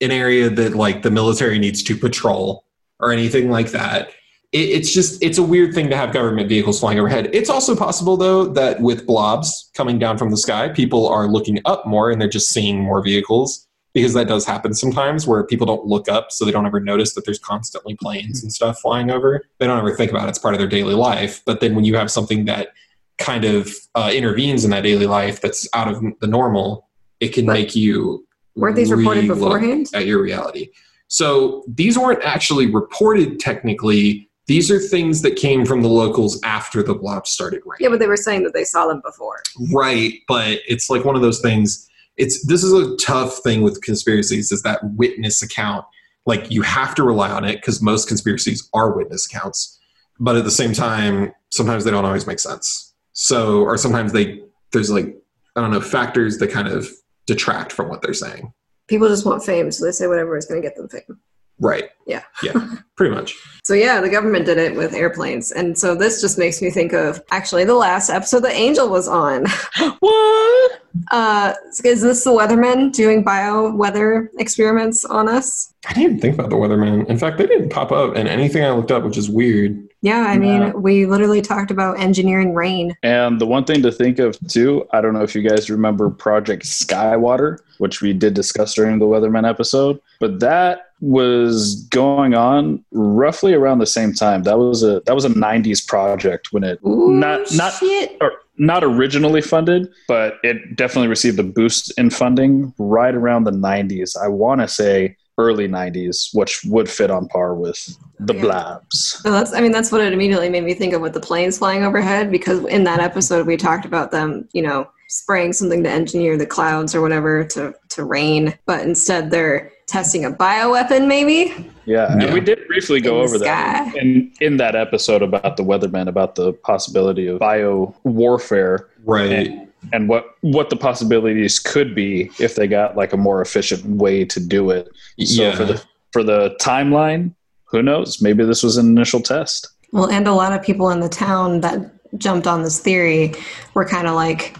[0.02, 2.66] an area that like the military needs to patrol
[3.00, 4.10] or anything like that.
[4.52, 7.30] It, it's just it's a weird thing to have government vehicles flying overhead.
[7.34, 11.60] It's also possible though that with blobs coming down from the sky, people are looking
[11.66, 15.66] up more and they're just seeing more vehicles because that does happen sometimes where people
[15.66, 19.10] don't look up so they don't ever notice that there's constantly planes and stuff flying
[19.10, 19.44] over.
[19.58, 20.30] They don't ever think about it.
[20.30, 21.42] It's part of their daily life.
[21.46, 22.70] But then when you have something that
[23.18, 26.88] kind of uh, intervenes in that daily life that's out of the normal,
[27.20, 28.27] it can But make you
[28.58, 29.90] Weren't these reported beforehand?
[29.94, 30.70] at your reality.
[31.08, 34.30] So these weren't actually reported technically.
[34.48, 37.84] These are things that came from the locals after the blob started raining.
[37.84, 39.42] Yeah, but they were saying that they saw them before.
[39.72, 41.88] Right, but it's like one of those things.
[42.18, 45.86] It's this is a tough thing with conspiracies is that witness account.
[46.26, 49.80] Like you have to rely on it because most conspiracies are witness accounts,
[50.20, 52.96] but at the same time, sometimes they don't always make sense.
[53.14, 54.42] So, or sometimes they
[54.74, 55.16] there's like
[55.56, 56.90] I don't know factors that kind of
[57.28, 58.52] detract from what they're saying.
[58.88, 61.20] People just want fame, so they say whatever is going to get them fame.
[61.60, 61.90] Right.
[62.06, 62.24] Yeah.
[62.44, 62.54] Yeah.
[62.96, 63.36] Pretty much.
[63.68, 66.94] So yeah, the government did it with airplanes, and so this just makes me think
[66.94, 69.46] of actually the last episode that Angel was on.
[70.00, 70.82] What?
[71.12, 75.74] Uh, is this the weathermen doing bio weather experiments on us?
[75.86, 77.08] I didn't even think about the weatherman.
[77.08, 79.87] In fact, they didn't pop up in anything I looked up, which is weird.
[80.08, 80.72] Yeah, I mean, Yeah.
[80.72, 82.96] we literally talked about engineering rain.
[83.04, 86.10] And the one thing to think of too, I don't know if you guys remember
[86.10, 92.84] Project Skywater, which we did discuss during the Weatherman episode, but that was going on
[92.94, 94.44] roughly around the same time.
[94.44, 98.16] That was a that was a 90s project when it Ooh, Not- not- shit.
[98.22, 103.52] or not originally funded, but it definitely received a boost in funding right around the
[103.52, 104.16] 90s.
[104.16, 108.42] I want to say early 90s, which would fit on par with the Yeah.
[108.42, 109.20] Blabs.
[109.22, 111.58] So that's, I mean, that's what it immediately made me think of with the planes
[111.60, 115.90] flying overhead, because in that episode we talked about them, you know, spraying something to
[115.90, 121.54] engineer the clouds or whatever to, to rain, but instead they're testing a bioweapon, maybe.
[121.86, 122.26] Yeah, Yeah.
[122.26, 126.08] and we did briefly go In over that in in that episode about the weatherman,
[126.10, 129.32] about the possibility of bio warfare Right.
[129.48, 133.86] and, and what what the possibilities could be if they got like a more efficient
[133.86, 134.88] way to do it.
[135.24, 135.56] So yeah.
[135.56, 137.34] for the for the timeline,
[137.66, 138.22] who knows?
[138.22, 139.70] Maybe this was an initial test.
[139.92, 143.34] Well, and a lot of people in the town that jumped on this theory
[143.74, 144.56] were kind of like,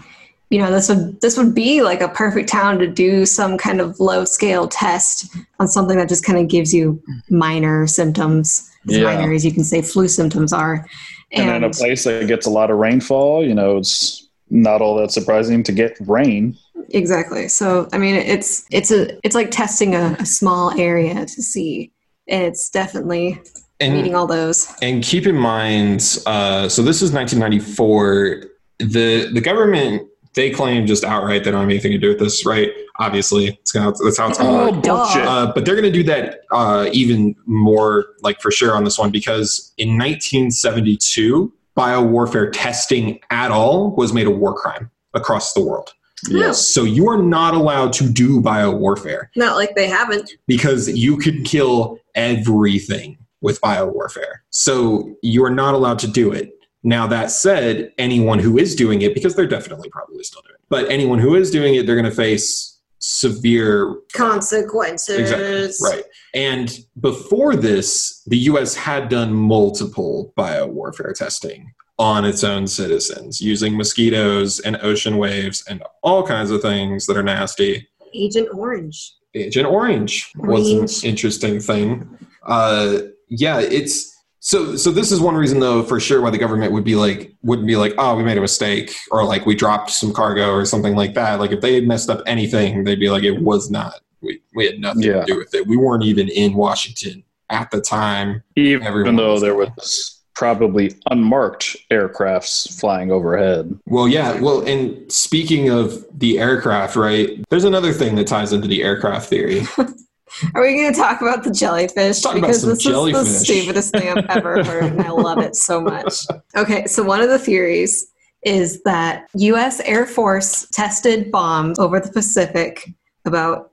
[0.50, 3.80] you know, this would this would be like a perfect town to do some kind
[3.80, 8.96] of low scale test on something that just kind of gives you minor symptoms, as
[8.96, 9.04] Yeah.
[9.04, 10.86] minor as you can say flu symptoms are.
[11.32, 14.96] And, in a place that gets a lot of rainfall, you know, it's not all
[14.96, 16.56] that surprising to get rain.
[16.90, 17.48] Exactly.
[17.48, 21.92] So I mean, it's it's a it's like testing a, a small area to see.
[22.26, 23.40] It's definitely
[23.80, 24.72] and, meeting all those.
[24.82, 28.44] and keep in mind, uh, so this is 1994.
[28.80, 32.46] The the government they claim just outright they don't have anything to do with this,
[32.46, 32.70] right?
[33.00, 34.84] Obviously, it's gonna, that's how it's going to Oh, work.
[34.84, 35.24] bullshit.
[35.24, 38.98] Uh, but they're going to do that uh, even more, like for sure, on this
[38.98, 45.62] one because in 1972, biowarfare testing at all was made a war crime across the
[45.62, 45.94] world.
[46.28, 46.60] yes.
[46.68, 50.32] So you are not allowed to do biowarfare Not like they haven't.
[50.48, 54.38] because you can kill everything with biowarfare.
[54.50, 56.52] So you are not allowed to do it.
[56.82, 60.64] Now, that said, anyone who is doing it, because they're definitely probably still doing it,
[60.68, 65.30] but anyone who is doing it, they're going to face severe Consequences.
[65.30, 65.88] Exactly.
[65.88, 66.04] Right.
[66.34, 73.76] And before this, the US had done multiple biowarfare testing on its own citizens using
[73.76, 77.88] mosquitoes and ocean waves and all kinds of things that are nasty.
[78.14, 79.14] Agent Orange.
[79.34, 82.18] Agent Orange was an interesting thing.
[82.46, 84.76] Uh, yeah, it's so.
[84.76, 87.66] So this is one reason, though, for sure, why the government would be like, wouldn't
[87.68, 90.94] be like, oh, we made a mistake, or like we dropped some cargo or something
[90.94, 91.38] like that.
[91.40, 93.94] Like if they had messed up anything, they'd be like, it was not.
[94.20, 95.20] We we had nothing Yeah.
[95.20, 95.66] to do with it.
[95.66, 98.42] We weren't even in Washington at the time.
[98.56, 99.58] Even Everyone though was there there.
[99.76, 103.76] was probably unmarked aircrafts flying overhead.
[103.86, 104.40] Well, yeah.
[104.40, 107.44] Well, and speaking of the aircraft, right?
[107.50, 109.62] There's another thing that ties into the aircraft theory.
[110.54, 112.20] Are we going to talk about the jellyfish?
[112.20, 115.80] Talk because this is the stupidest thing I've ever heard, and I love it so
[115.80, 116.26] much.
[116.56, 118.12] Okay, so one of the theories
[118.42, 119.80] is that U.S.
[119.80, 122.88] Air Force tested bombs over the Pacific
[123.24, 123.70] about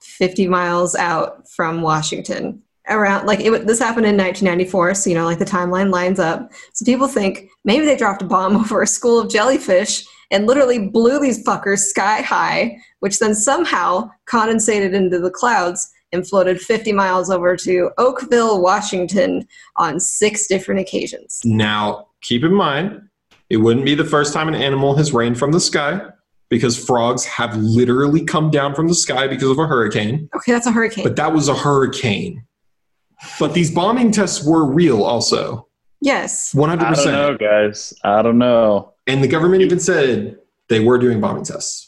[0.00, 2.62] 50 miles out from Washington.
[2.88, 6.52] Around like it, this happened in 1994, so you know, like the timeline lines up.
[6.72, 10.88] So people think maybe they dropped a bomb over a school of jellyfish and literally
[10.88, 16.92] blew these fuckers sky high, which then somehow condensated into the clouds and floated 50
[16.92, 21.40] miles over to Oakville, Washington on six different occasions.
[21.44, 23.02] Now, keep in mind,
[23.50, 26.00] it wouldn't be the first time an animal has rained from the sky
[26.48, 30.28] because frogs have literally come down from the sky because of a hurricane.
[30.36, 31.04] Okay, that's a hurricane.
[31.04, 32.44] But that was a hurricane.
[33.40, 35.66] But these bombing tests were real also.
[36.00, 36.52] yes.
[36.54, 36.80] 100%.
[36.80, 37.92] I don't know, guys.
[38.04, 38.92] I don't know.
[39.06, 40.36] And the government even said
[40.68, 41.85] they were doing bombing tests.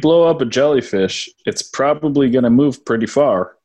[0.00, 3.56] Blow up a jellyfish, it's probably going to move pretty far.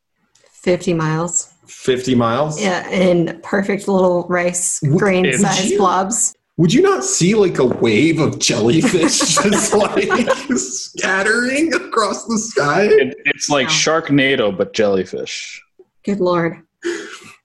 [0.52, 1.54] 50 miles.
[1.68, 2.62] 50 miles.
[2.62, 6.34] Yeah, in perfect little rice Would- grain Would sized you- blobs.
[6.58, 10.08] Would you not see like a wave of jellyfish just like
[10.56, 12.84] scattering across the sky?
[12.84, 13.74] It, it's like Wow.
[13.74, 15.62] Sharknado, but jellyfish.
[16.04, 16.62] Good lord.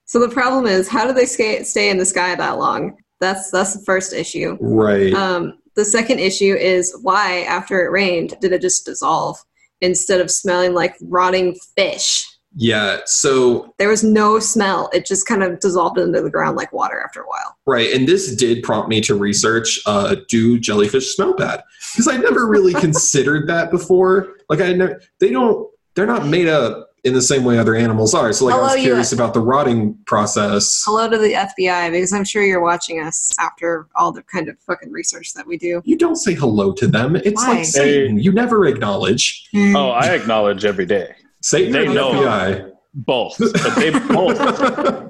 [0.05, 2.96] So the problem is, how do they stay, stay in the sky that long?
[3.20, 4.57] That's that's the first issue.
[4.61, 5.12] Right.
[5.14, 9.38] Um, the second issue is why, after it rained, did it just dissolve
[9.81, 12.27] instead of smelling like rotting fish?
[12.57, 13.01] yeah.
[13.05, 14.91] So There was no smell.
[14.93, 17.57] It just kind of dissolved into the ground like water after a while.
[17.67, 21.62] Right, and this did prompt me to research: uh, Do jellyfish smell bad?
[21.93, 24.35] Because I never really considered that before.
[24.49, 28.14] Like I never, they don't, they're not made up in the same way other animals
[28.14, 28.32] are.
[28.32, 29.12] So like I was curious US.
[29.12, 30.82] about the rotting process.
[30.87, 34.58] Hello to the FBI because I'm sure you're watching us after all the kind of
[34.61, 35.80] fucking research that we do.
[35.84, 37.16] You don't say hello to them.
[37.16, 37.54] It's Why?
[37.56, 38.18] like Satan.
[38.18, 41.14] You never acknowledge Oh, I acknowledge every day.
[41.42, 42.12] Satan They or know.
[42.12, 42.72] FBI.
[42.94, 43.38] Both.
[43.38, 45.04] But they both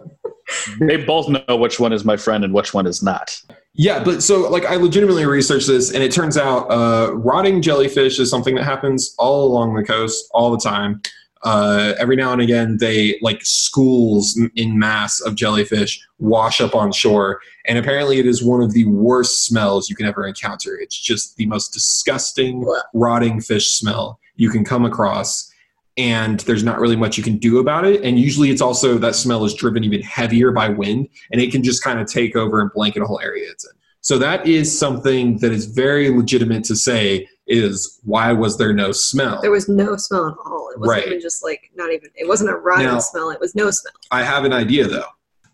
[0.80, 3.40] they both know which one is my friend and which one is not.
[3.74, 8.18] Yeah, but so like I legitimately researched this, and it turns out uh, rotting jellyfish
[8.18, 11.00] is something that happens all along the coast all the time.
[11.42, 16.90] Uh, every now and again, they like schools in mass of jellyfish wash up on
[16.92, 20.78] shore, and apparently, it is one of the worst smells you can ever encounter.
[20.78, 25.52] It's just the most disgusting, rotting fish smell you can come across,
[25.96, 28.02] and there's not really much you can do about it.
[28.02, 31.62] And usually, it's also that smell is driven even heavier by wind, and it can
[31.62, 33.72] just kind of take over and blanket a whole area it's in.
[34.00, 38.92] So that is something that is very legitimate to say is why was there no
[38.92, 39.40] smell?
[39.40, 40.70] There was no smell at all.
[40.72, 41.06] It wasn't Right.
[41.06, 42.10] even just like not even.
[42.14, 43.30] It wasn't a rotting Now- smell.
[43.30, 43.92] It was no smell.
[44.10, 45.06] I have an idea though.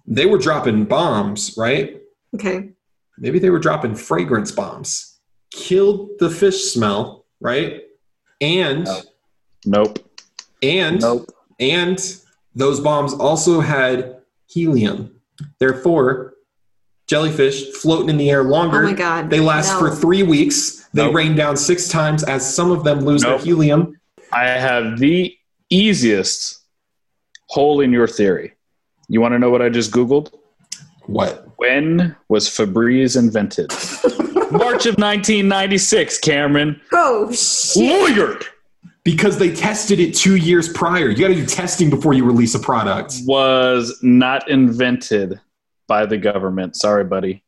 [0.06, 2.00] They were dropping bombs, right?
[2.34, 2.70] Okay.
[3.18, 5.18] Maybe they were dropping fragrance bombs.
[5.50, 7.82] Killed the fish smell, right?
[8.40, 9.00] And No.
[9.66, 9.98] Nope.
[10.62, 11.30] and Nope.
[11.60, 12.16] and
[12.56, 14.16] those bombs also had
[14.48, 15.10] helium.
[15.60, 16.34] Therefore,
[17.06, 18.82] jellyfish floating in the air Oh longer.
[18.82, 19.30] my god.
[19.30, 19.78] They last No.
[19.78, 20.83] for three weeks.
[20.94, 21.14] They Nope.
[21.14, 23.38] rain down six times as some of them lose Nope.
[23.38, 23.98] their helium.
[24.32, 25.36] I have the
[25.70, 26.60] easiest
[27.48, 28.54] hole in your theory.
[29.08, 30.32] You want to know what I just Googled?
[31.06, 31.46] What?
[31.56, 33.70] When was Febreze invented?
[34.52, 36.80] March of 1996, Cameron.
[36.92, 38.16] Oh shit!
[38.16, 38.44] Lawyered
[39.04, 41.10] because they tested it two years prior.
[41.10, 43.16] You got to do testing before you release a product.
[43.26, 45.38] was not invented
[45.88, 46.76] by the government.
[46.76, 47.43] Sorry, buddy.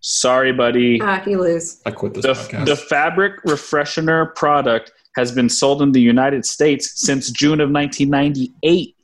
[0.00, 1.00] Sorry, buddy.
[1.02, 1.80] Ah, you lose.
[1.86, 2.66] I quit this The, podcast.
[2.66, 8.94] the fabric refreshener product has been sold in the United States since June of 1998.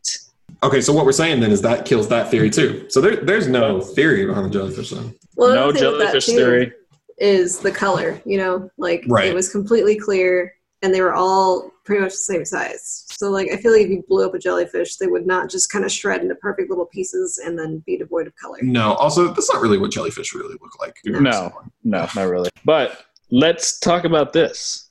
[0.62, 2.87] okay, so what we're saying then is that kills that theory too.
[2.88, 5.14] So there, there's no theory behind the jellyfish then.
[5.37, 6.72] Well, no another thing with that, jellyfish theory.
[7.18, 8.20] is the color.
[8.24, 9.26] You know, like Right.
[9.28, 13.03] it was completely clear, and they were all pretty much the same size.
[13.16, 15.70] So, like, I feel like if you blew up a jellyfish, they would not just
[15.70, 18.59] kind of shred into perfect little pieces and then be devoid of color.
[18.62, 20.96] No, also that's not really what jellyfish really look like.
[21.05, 21.53] No,
[21.85, 22.50] no, not really.
[22.64, 24.90] But let's talk about this.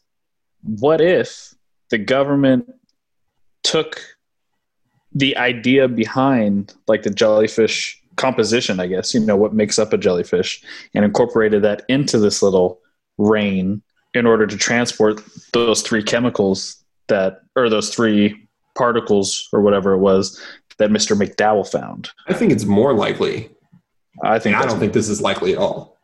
[0.63, 1.53] What if
[1.89, 2.71] the government
[3.63, 4.01] took
[5.13, 9.97] the idea behind like the jellyfish composition, I guess, you know, what makes up a
[9.97, 12.79] jellyfish, and incorporated that into this little
[13.17, 13.81] rain
[14.13, 15.21] in order to transport
[15.53, 20.41] those three chemicals that, or those three particles or whatever it was
[20.77, 21.15] that Mr.
[21.15, 22.09] McDowell found.
[22.27, 23.49] I think it's more likely.
[24.23, 25.97] I think And I don't think this is likely at all.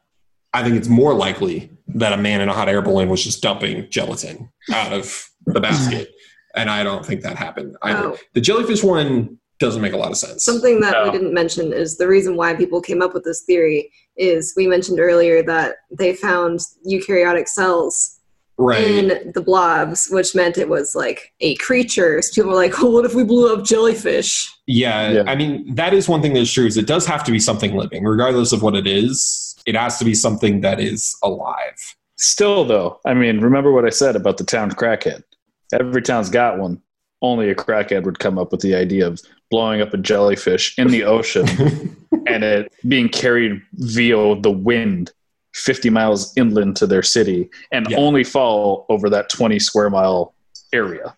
[0.53, 3.41] I think it's more likely that a man in a hot air balloon was just
[3.41, 6.09] dumping gelatin out of the basket.
[6.55, 8.09] and I don't think that happened either.
[8.09, 8.17] Oh.
[8.33, 10.43] The jellyfish one doesn't make a lot of sense.
[10.43, 13.91] Something that we didn't mention is the reason why people came up with this theory
[14.15, 18.18] is we mentioned earlier that they found eukaryotic cells
[18.59, 18.83] right.
[18.83, 22.21] in the blobs, which meant it was like a creature.
[22.21, 25.23] So people were like, "Oh, what if we blew up jellyfish?" Yeah, Yeah.
[25.25, 26.65] I mean that is one thing that's true.
[26.65, 29.55] Is it does have to be something living, regardless of what it is.
[29.65, 31.95] It has to be something that is alive.
[32.17, 35.23] Still, though, I mean, remember what I said about the town crackhead.
[35.71, 36.81] Every town's got one.
[37.21, 40.87] Only a crackhead would come up with the idea of blowing up a jellyfish in
[40.87, 41.47] the ocean
[42.27, 45.11] and it being carried via the wind
[45.59, 47.97] 50 miles inland to their city and Yeah.
[47.97, 50.33] only fall over that 20 square mile
[50.73, 51.15] area.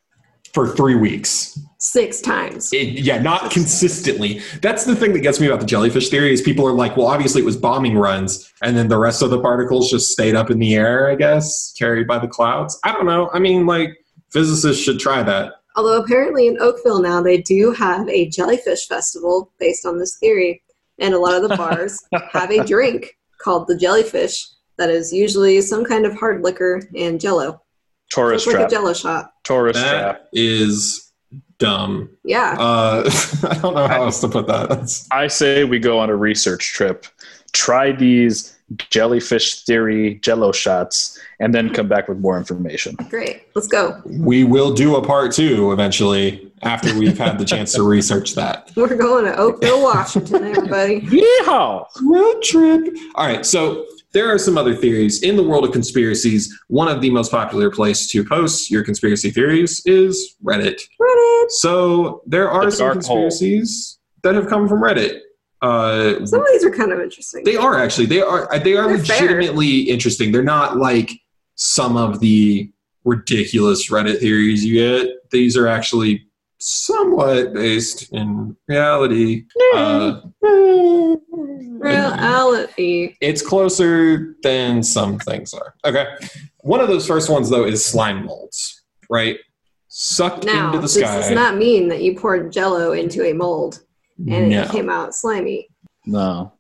[0.54, 1.58] For three weeks.
[1.78, 2.74] Six times.
[2.74, 4.42] It, yeah, not consistently.
[4.62, 7.08] That's the thing that gets me about the jellyfish theory is people are like, well,
[7.08, 10.52] obviously it was bombing runs, and then the rest of the particles just stayed up
[10.52, 12.78] in the air, I guess, carried by the clouds.
[12.84, 13.30] I don't know.
[13.34, 13.92] I mean, like,
[14.32, 15.54] physicists should try that.
[15.78, 20.62] Although apparently in Oakville now they do have a jellyfish festival based on this theory,
[21.00, 21.98] and a lot of the bars
[22.34, 27.20] have a drink called the jellyfish that is usually some kind of hard liquor and
[27.20, 27.62] jello.
[28.10, 29.34] Tourist It's like a jello shot.
[29.44, 30.24] Tourist trap.
[30.24, 31.12] That is
[31.60, 32.10] dumb.
[32.24, 32.56] Yeah.
[32.60, 33.10] Uh,
[33.50, 34.70] I don't know how else to put that.
[34.70, 37.06] That's, I say we go on a research trip,
[37.54, 38.58] try these
[38.90, 42.96] jellyfish theory jello shots, and then come back with more information.
[43.10, 43.44] Great.
[43.56, 44.02] Let's go.
[44.06, 48.72] we will do a part two eventually after we've had the chance to research that.
[48.76, 51.02] We're going to Oakville, Washington, everybody.
[51.02, 51.86] Yeehaw!
[52.04, 52.96] Road trip.
[53.16, 56.56] All right, so there are some other theories in the world of conspiracies.
[56.68, 60.82] One of the most popular place to post your conspiracy theories is Reddit.
[61.02, 61.50] Reddit.
[61.50, 63.24] So there are The some dark hole.
[63.24, 65.20] conspiracies that have come from Reddit.
[65.62, 67.44] Uh, Some of these are kind of interesting.
[67.44, 69.22] they are actually they are they are They're fair.
[69.22, 70.32] legitimately interesting.
[70.32, 71.12] They're not like
[71.56, 72.72] some of the
[73.06, 75.30] ridiculous Reddit theories you get.
[75.32, 76.28] These are actually
[76.60, 79.46] somewhat based in reality.
[79.76, 80.22] Uh,
[81.82, 83.16] Reality.
[83.22, 85.74] it's closer than some things are.
[85.86, 86.06] Okay.
[86.60, 89.38] One of those first ones though is slime molds, right?
[89.88, 91.18] Sucked Now, into the sky.
[91.18, 93.82] this does not mean that you poured jello into a mold
[94.30, 94.64] and no.
[94.64, 95.70] it came out slimy.
[96.06, 96.54] No.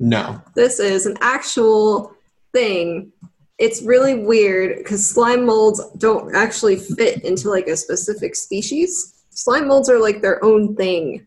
[0.00, 0.40] no.
[0.54, 2.14] This is an actual
[2.52, 3.12] thing.
[3.58, 9.24] It's really weird because slime molds don't actually fit into like a specific species.
[9.30, 11.26] Slime molds are like their own thing.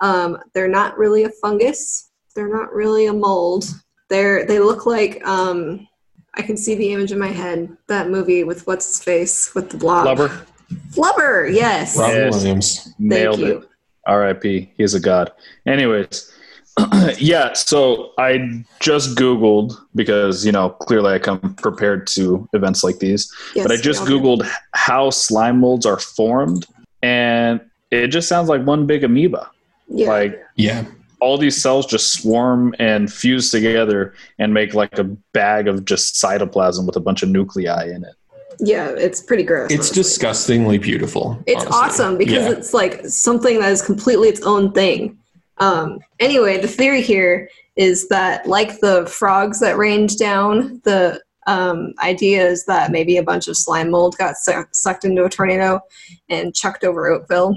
[0.00, 2.10] Um, they're not really a fungus.
[2.34, 3.64] They're not really a mold.
[4.08, 5.86] They're they look like um,
[6.34, 7.76] I can see the image in my head.
[7.88, 10.04] That movie with what's his face with the blob.
[10.04, 10.46] Blubber.
[10.90, 11.52] Flubber.
[11.52, 11.96] Yes.
[11.96, 12.34] Robin Yes.
[12.34, 12.94] Williams.
[12.98, 13.58] Nailed you.
[13.58, 13.68] it.
[14.10, 14.72] R.I.P.
[14.76, 15.32] He's a god.
[15.66, 16.30] Anyways,
[17.18, 17.52] yeah.
[17.52, 23.32] So I just Googled because you know clearly I come prepared to events like these.
[23.54, 24.42] Yes, but I just we all do.
[24.44, 26.66] Googled how slime molds are formed,
[27.02, 29.50] and it just sounds like one big amoeba.
[29.88, 30.08] Yeah.
[30.08, 30.84] Like Yeah.
[31.20, 36.14] all these cells just swarm and fuse together and make like a bag of just
[36.14, 38.14] cytoplasm with a bunch of nuclei in it.
[38.62, 39.70] Yeah, it's pretty gross.
[39.70, 40.02] It's honestly.
[40.02, 41.42] disgustingly beautiful.
[41.46, 41.78] It's honestly.
[41.80, 42.50] awesome because Yeah.
[42.52, 45.18] it's like something that is completely its own thing.
[45.58, 51.94] Um, anyway, the theory here is that, like the frogs that rained down, the um,
[52.02, 55.80] idea is that maybe a bunch of slime mold got su- sucked into a tornado
[56.28, 57.54] and chucked over Oakville,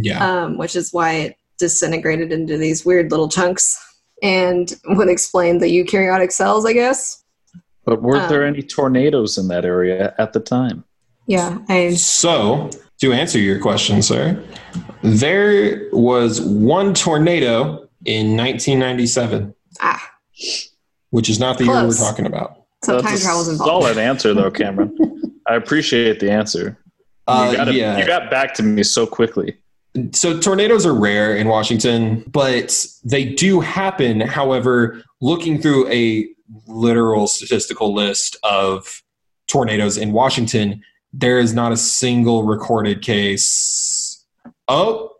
[0.00, 0.24] yeah.
[0.44, 3.76] um, which is why it disintegrated into these weird little chunks
[4.22, 7.22] and would explain the eukaryotic cells, I guess.
[7.86, 10.84] But were Um, there any tornadoes in that area at the time?
[11.28, 12.68] Yeah, I So,
[13.00, 14.38] to answer your question, sir,
[15.02, 20.10] there was one tornado in 1997, ah.
[21.10, 22.64] which is not the year we're talking about.
[22.84, 23.84] So That's time a travel's involved.
[23.84, 24.96] Solid answer, though, Cameron.
[25.48, 26.78] I appreciate the answer.
[27.26, 27.98] Uh, you, got it- yeah.
[27.98, 29.56] you got back to me so quickly.
[30.12, 34.20] so tornadoes are rare in Washington, but they do happen.
[34.20, 36.28] However, looking through a
[36.66, 39.02] literal statistical list of
[39.46, 40.82] tornadoes in Washington,
[41.12, 44.24] there is not a single recorded case.
[44.68, 45.12] Oh,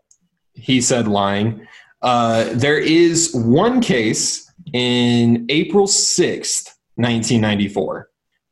[0.53, 1.67] he said lying.
[2.01, 6.65] Uh, there is one case in April 6th,
[6.95, 8.09] 1994.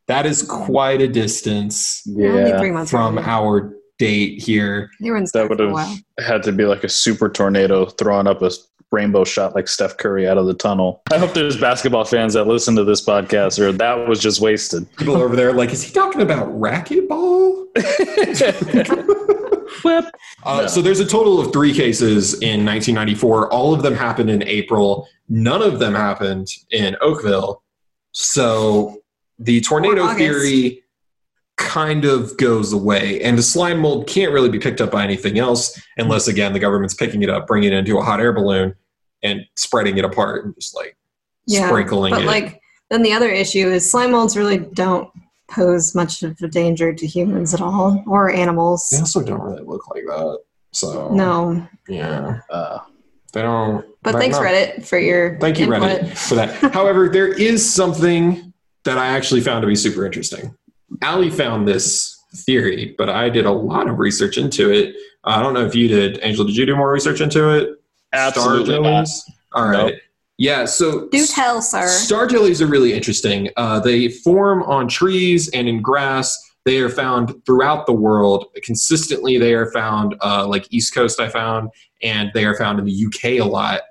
[0.08, 4.90] That is quite a distance Yeah, from our date here.
[5.00, 8.42] They were in that would have had to be like a super tornado throwing up
[8.42, 8.52] a
[8.92, 11.02] rainbow shot like Steph Curry out of the tunnel.
[11.12, 14.94] I hope there's basketball fans that listen to this podcast, or that was just wasted.
[14.98, 17.66] People over there are like, is he talking about racquetball?
[19.84, 20.06] Whip.
[20.44, 20.68] Uh, No.
[20.68, 23.52] So there's a total of three cases in 1994.
[23.52, 25.08] All of them happened in April.
[25.28, 27.64] None of them happened in Oakville.
[28.12, 29.02] So
[29.40, 30.84] the tornado theory
[31.58, 33.22] kind of goes away.
[33.22, 36.60] And the slime mold can't really be picked up by anything else unless, again, the
[36.60, 38.76] government's picking it up, bringing it into a hot air balloon,
[39.24, 40.98] and spreading it apart and just like
[41.48, 42.28] Yeah, sprinkling But it.
[42.28, 45.10] like then the other issue is slime molds really don't
[45.50, 48.90] pose much of a danger to humans at all or animals.
[48.90, 50.40] they also don't really look like that.
[50.72, 51.66] So No.
[51.88, 52.80] yeah, Uh,
[53.34, 53.86] they don't.
[54.04, 56.02] But thanks not- Reddit for your Thank you, input.
[56.02, 56.74] Reddit, for that.
[56.74, 58.54] However, there is something
[58.84, 60.54] that I actually found to be super interesting.
[61.02, 64.96] Allie found this theory, but I did a lot of research into it.
[65.24, 66.20] I don't know if you did.
[66.22, 67.70] Angel, did you do more research into it?
[68.14, 69.08] Absolutely Star not.
[69.54, 69.94] All right.
[69.94, 70.02] Nope.
[70.38, 71.88] Yeah, so Do tell, sir.
[71.88, 73.50] Star jellies are really interesting.
[73.56, 76.38] Uh, they form on trees and in grass.
[76.66, 78.48] They are found throughout the world.
[78.62, 81.70] Consistently, they are found uh, like East Coast, I found,
[82.02, 83.82] and they are found in the UK a lot.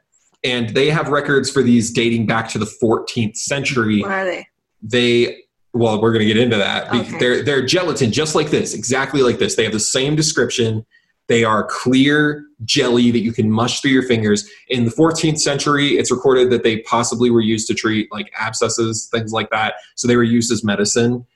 [0.42, 4.02] And they have records for these dating back to the 14th century.
[4.02, 4.46] What are they?
[4.82, 5.43] They,
[5.74, 6.88] well, we're going to get into that.
[6.88, 7.18] Okay.
[7.18, 9.56] They're, they're gelatin, just like this, exactly like this.
[9.56, 10.86] They have the same description.
[11.26, 14.48] They are clear jelly that you can mush through your fingers.
[14.68, 19.08] In the 14th century, it's recorded that they possibly were used to treat like abscesses,
[19.10, 19.74] things like that.
[19.96, 21.26] So they were used as medicine.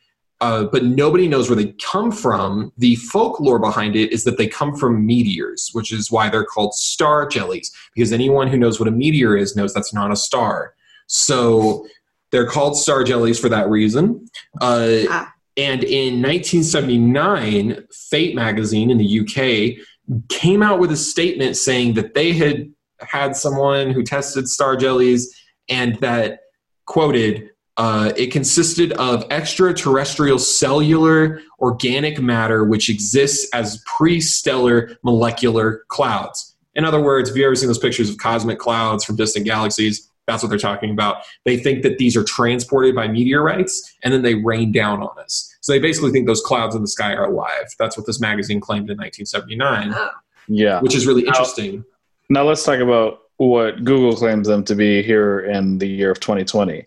[0.41, 2.73] Uh, but nobody knows where they come from.
[2.79, 6.75] The folklore behind it is that they come from meteors, which is why they're called
[6.75, 10.75] star jellies, because anyone who knows what a meteor is knows that's not a star.
[11.09, 11.89] So
[12.31, 14.29] they're called star jellies for that reason.
[14.61, 15.33] Uh, Ah.
[15.57, 19.85] And in 1979, Fate magazine in the UK
[20.29, 25.35] came out with a statement saying that they had had someone who tested star jellies
[25.69, 26.41] and that,
[26.87, 36.57] quoted, uh, it consisted of extraterrestrial cellular organic matter which exists as pre-stellar molecular clouds.
[36.75, 40.08] In other words, if you've ever seen those pictures of cosmic clouds from distant galaxies,
[40.29, 41.23] that's what they're talking about.
[41.45, 45.53] They think that these are transported by meteorites and then they rain down on us.
[45.63, 47.75] So they basically think those clouds in the sky are alive.
[47.81, 50.11] That's what this magazine claimed in 1979, Oh,
[50.47, 50.81] yeah.
[50.81, 51.85] which is really Now- interesting.
[52.31, 56.21] Now let's talk about what Google claims them to be here in the year of
[56.21, 56.85] 2020.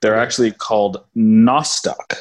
[0.00, 2.14] They're actually called Nostoc.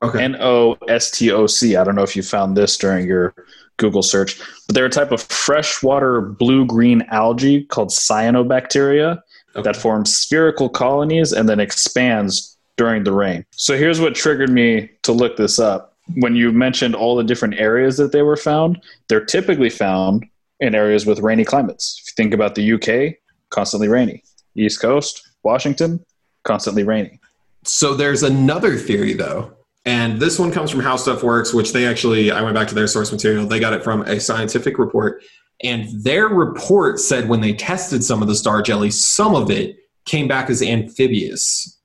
[0.00, 0.22] Okay.
[0.22, 1.74] N O S T O C.
[1.74, 3.34] I don't know if you found this during your
[3.78, 9.20] Google search, but they're a type of freshwater blue green algae called cyanobacteria
[9.58, 9.72] Okay.
[9.72, 13.44] that forms spherical colonies and then expands during the rain.
[13.52, 15.96] So here's what triggered me to look this up.
[16.14, 20.24] When you mentioned all the different areas that they were found, they're typically found
[20.60, 22.00] in areas with rainy climates.
[22.00, 23.16] If you think about the UK,
[23.50, 24.22] constantly rainy.
[24.54, 26.04] East Coast, Washington,
[26.44, 27.20] constantly rainy.
[27.64, 29.52] So there's another theory though,
[29.84, 32.74] and this one comes from How Stuff Works, which they actually I went back to
[32.74, 33.46] their source material.
[33.46, 35.22] They got it from a scientific report,
[35.62, 39.76] and their report said when they tested some of the star jelly, some of it
[40.04, 41.78] came back as amphibious.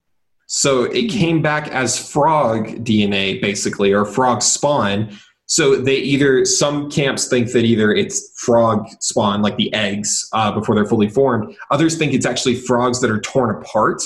[0.47, 5.17] So it came back as frog DNA basically, or frog spawn.
[5.47, 10.51] So they either some camps think that either it's frog spawn, like the eggs, uh,
[10.51, 11.55] before they're fully formed.
[11.71, 14.01] Others think it's actually frogs that are torn apart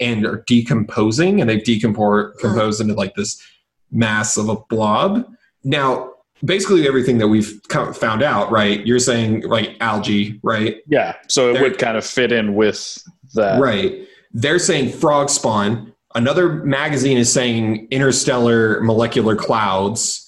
[0.00, 3.42] and are decomposing, and they've decomposed into like this
[3.90, 5.24] mass of a blob.
[5.64, 6.12] Now,
[6.44, 8.86] basically everything that we've found out, right?
[8.86, 10.76] You're saying like algae, right?
[10.86, 12.98] Yeah, so it They're- would kind of fit in with
[13.34, 13.60] that.
[13.60, 14.06] Right.
[14.32, 15.92] They're saying frog spawn.
[16.14, 20.24] Another magazine is saying interstellar molecular clouds.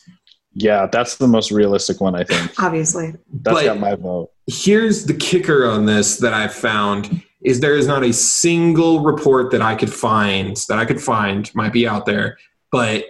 [0.55, 2.53] Yeah, that's the most realistic one, I think.
[2.63, 3.15] obviously.
[3.43, 4.31] That's But- got my vote.
[4.47, 9.51] Here's the kicker on this that I've found is there is not a single report
[9.53, 12.37] that I could find that I could find might be out there,
[12.73, 13.05] but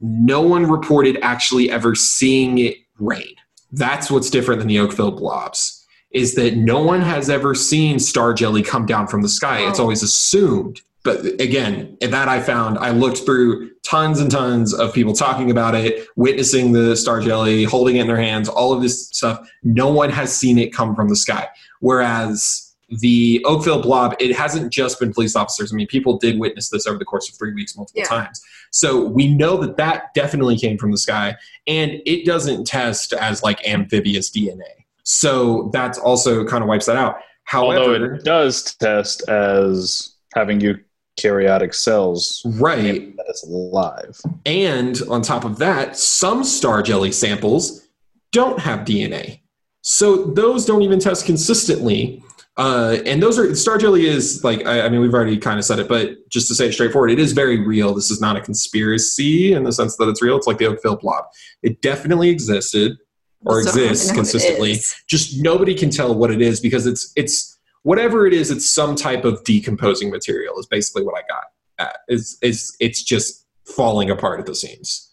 [0.00, 3.34] no one reported actually ever seeing it rain.
[3.72, 5.76] That's what's different than the Oakville blobs.
[6.10, 9.60] Is that no one has ever seen star jelly come down from the sky.
[9.68, 10.80] It's always assumed.
[11.02, 15.74] But again, that I found, I looked through tons and tons of people talking about
[15.74, 19.48] it, witnessing the star jelly, holding it in their hands, all of this stuff.
[19.62, 21.48] No one has seen it come from the sky.
[21.78, 25.72] Whereas the Oakville blob, it hasn't just been police officers.
[25.72, 28.08] I mean, people did witness this over the course of three weeks multiple Yeah.
[28.08, 28.40] times.
[28.72, 31.36] So we know that that definitely came from the sky,
[31.66, 34.84] and it doesn't test as like amphibious DNA.
[35.04, 37.16] So that's also kind of wipes that out.
[37.52, 44.20] Although However, it does test as having eukaryotic cells right, That is it's alive.
[44.46, 47.86] and on top of that, some star jelly samples
[48.32, 49.40] don't have DNA.
[49.82, 52.22] So those don't even test consistently.
[52.60, 55.64] Uh, and those are star jelly is like I, I mean we've already kind of
[55.64, 57.94] said it, but just to say it straightforward, it is very real.
[57.94, 60.36] This is not a conspiracy in the sense that it's real.
[60.36, 61.24] It's like the Oakville blob.
[61.62, 62.98] It definitely existed
[63.46, 64.76] or Just don't exists know what it consistently.
[65.08, 68.50] Just nobody can tell what it is because it's it's whatever it is.
[68.50, 70.58] It's some type of decomposing material.
[70.58, 71.44] Is basically what I got.
[71.78, 71.96] At.
[72.08, 75.10] Is is it's just falling apart at the seams.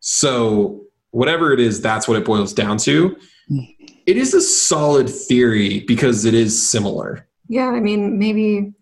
[0.00, 0.82] So
[1.12, 3.16] whatever it is, that's what it boils down to.
[4.06, 7.26] It is a solid theory because it is similar.
[7.48, 8.72] Yeah, I mean, maybe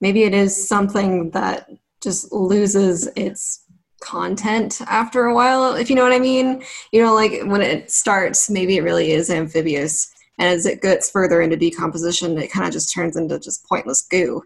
[0.00, 1.68] maybe it is something that
[2.02, 3.64] just loses its
[4.00, 6.62] content after a while, if you know what I mean.
[6.92, 11.10] You know, like when it starts, maybe it really is amphibious, and as it gets
[11.10, 14.42] further into decomposition, it kind of just turns into just pointless goo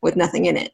[0.00, 0.72] with nothing in it.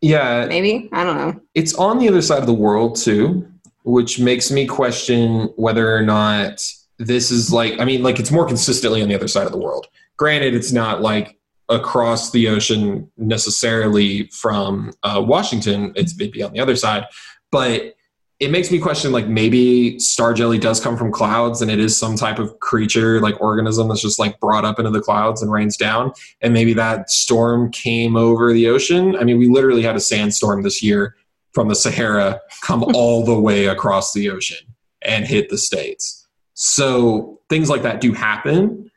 [0.00, 1.40] Yeah, Maybe I don't know.
[1.54, 3.48] it's on the other side of the world too,
[3.84, 6.60] which makes me question whether or not
[7.06, 9.58] this is like I mean, like it's more consistently on the other side of the
[9.58, 9.86] world.
[10.16, 11.38] Granted, it's not like
[11.68, 15.92] across the ocean necessarily from uh, Washington.
[15.96, 17.06] It's it'd be on the other side,
[17.50, 17.94] but
[18.42, 21.96] it makes me question like maybe star jelly does come from clouds and it is
[21.96, 25.52] some type of creature like organism that's just like brought up into the clouds and
[25.52, 29.94] rains down and maybe that storm came over the ocean i mean we literally had
[29.94, 31.14] a sandstorm this year
[31.52, 34.66] from the sahara come all the way across the ocean
[35.02, 36.21] and hit the states
[36.66, 38.88] so things like that do happen.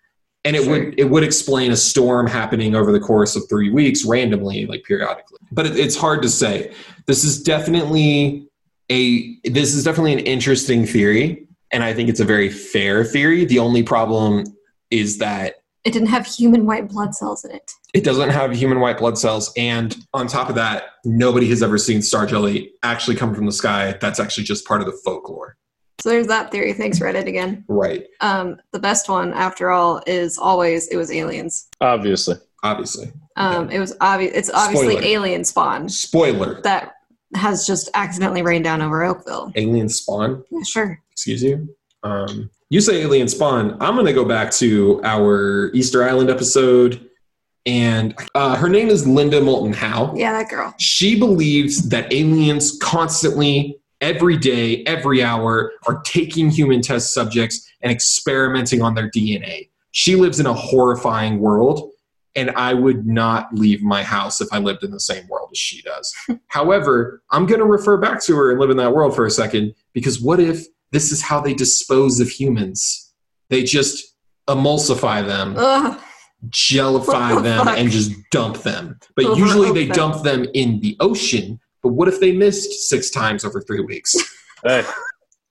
[0.43, 0.73] And it Sure.
[0.85, 4.83] would it would explain a storm happening over the course of three weeks randomly like
[4.83, 5.39] periodically.
[5.51, 6.71] But it, it's hard to say.
[7.07, 8.47] This is definitely
[8.91, 11.47] a this is definitely an interesting theory.
[11.71, 13.45] And i think it's a very fair theory.
[13.45, 14.43] The only problem
[14.91, 17.71] is that It didn't have human white blood cells in it.
[17.95, 19.51] it doesn't have human white blood cells.
[19.57, 23.51] And on top of that nobody has ever seen star jelly actually come from the
[23.63, 23.97] sky.
[23.99, 25.57] That's actually just part of the folklore
[26.01, 26.73] So there's that theory.
[26.73, 27.63] Thanks, Reddit again.
[27.67, 31.67] right Um, the best one, after all, is always it was aliens.
[31.81, 32.35] Obviously.
[32.63, 34.33] obviously Um, it was obvious.
[34.35, 35.07] It's obviously Spoiler.
[35.07, 36.93] alien spawn spoiler that
[37.35, 39.51] has just accidentally rained down over Oakville.
[39.55, 41.01] alien spawn Yeah, sure.
[41.11, 41.67] excuse you
[42.03, 47.09] um, you say alien spawn i'm going to go back to our easter island episode
[47.65, 50.73] and uh, her name is linda moulton howe Yeah, that girl.
[50.77, 57.91] she believes that aliens constantly every day every hour are taking human test subjects and
[57.91, 61.91] experimenting on their dna she lives in a horrifying world
[62.35, 65.57] and i would not leave my house if i lived in the same world as
[65.57, 66.13] she does
[66.47, 69.31] however i'm going to refer back to her and live in that world for a
[69.31, 73.13] second because what if this is how they dispose of humans
[73.49, 74.15] they just
[74.49, 75.99] emulsify them Ugh.
[76.49, 77.77] gellify What the them fuck?
[77.77, 78.99] and just dump them.
[79.15, 79.95] But Over usually oh, they open.
[79.95, 81.59] dump them in the ocean.
[81.85, 84.15] But what if they missed six times over three weeks?
[84.63, 84.83] Hey,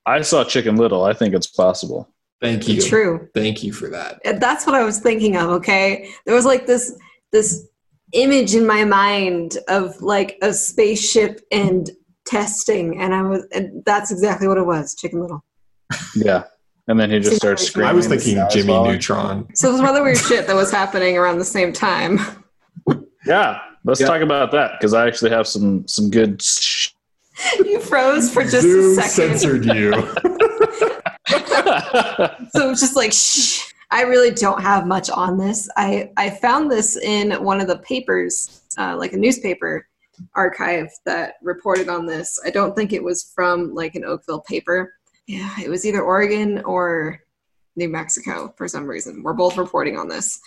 [0.05, 1.05] I saw Chicken Little.
[1.05, 2.13] I think it's possible.
[2.41, 2.83] Thank you.
[2.83, 3.29] True.
[3.35, 4.19] Thank you for that.
[4.41, 5.51] That's what I was thinking of.
[5.51, 6.99] Okay, there was like this
[7.31, 7.69] this
[8.15, 11.89] image in my mind of like a spaceship and
[12.27, 14.97] testing, and I was, and that's exactly what it was.
[14.97, 15.45] Chicken Little.
[16.17, 16.47] Yeah.
[16.89, 17.91] And then he just See, starts screaming.
[17.91, 18.91] I was thinking Jimmy falling.
[18.91, 19.47] Neutron.
[19.55, 22.19] So there's other weird shit that was happening around the same time.
[23.25, 23.61] Yeah.
[23.85, 24.07] Let's Yeah.
[24.07, 26.41] talk about that because I actually have some some good.
[26.43, 26.89] Sh-
[27.65, 29.39] you froze for just Zoom a second.
[29.39, 29.93] censored you.
[31.27, 33.63] so it's just like shh.
[33.91, 35.69] I really don't have much on this.
[35.77, 39.87] I I found this in one of the papers, uh, like a newspaper
[40.35, 42.39] archive that reported on this.
[42.45, 44.93] I don't think it was from like an Oakville paper.
[45.27, 47.21] Yeah, it was either Oregon or
[47.77, 49.23] New Mexico for some reason.
[49.23, 50.39] We're both reporting on this.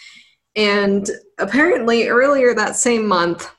[0.57, 3.49] And apparently, earlier that same month,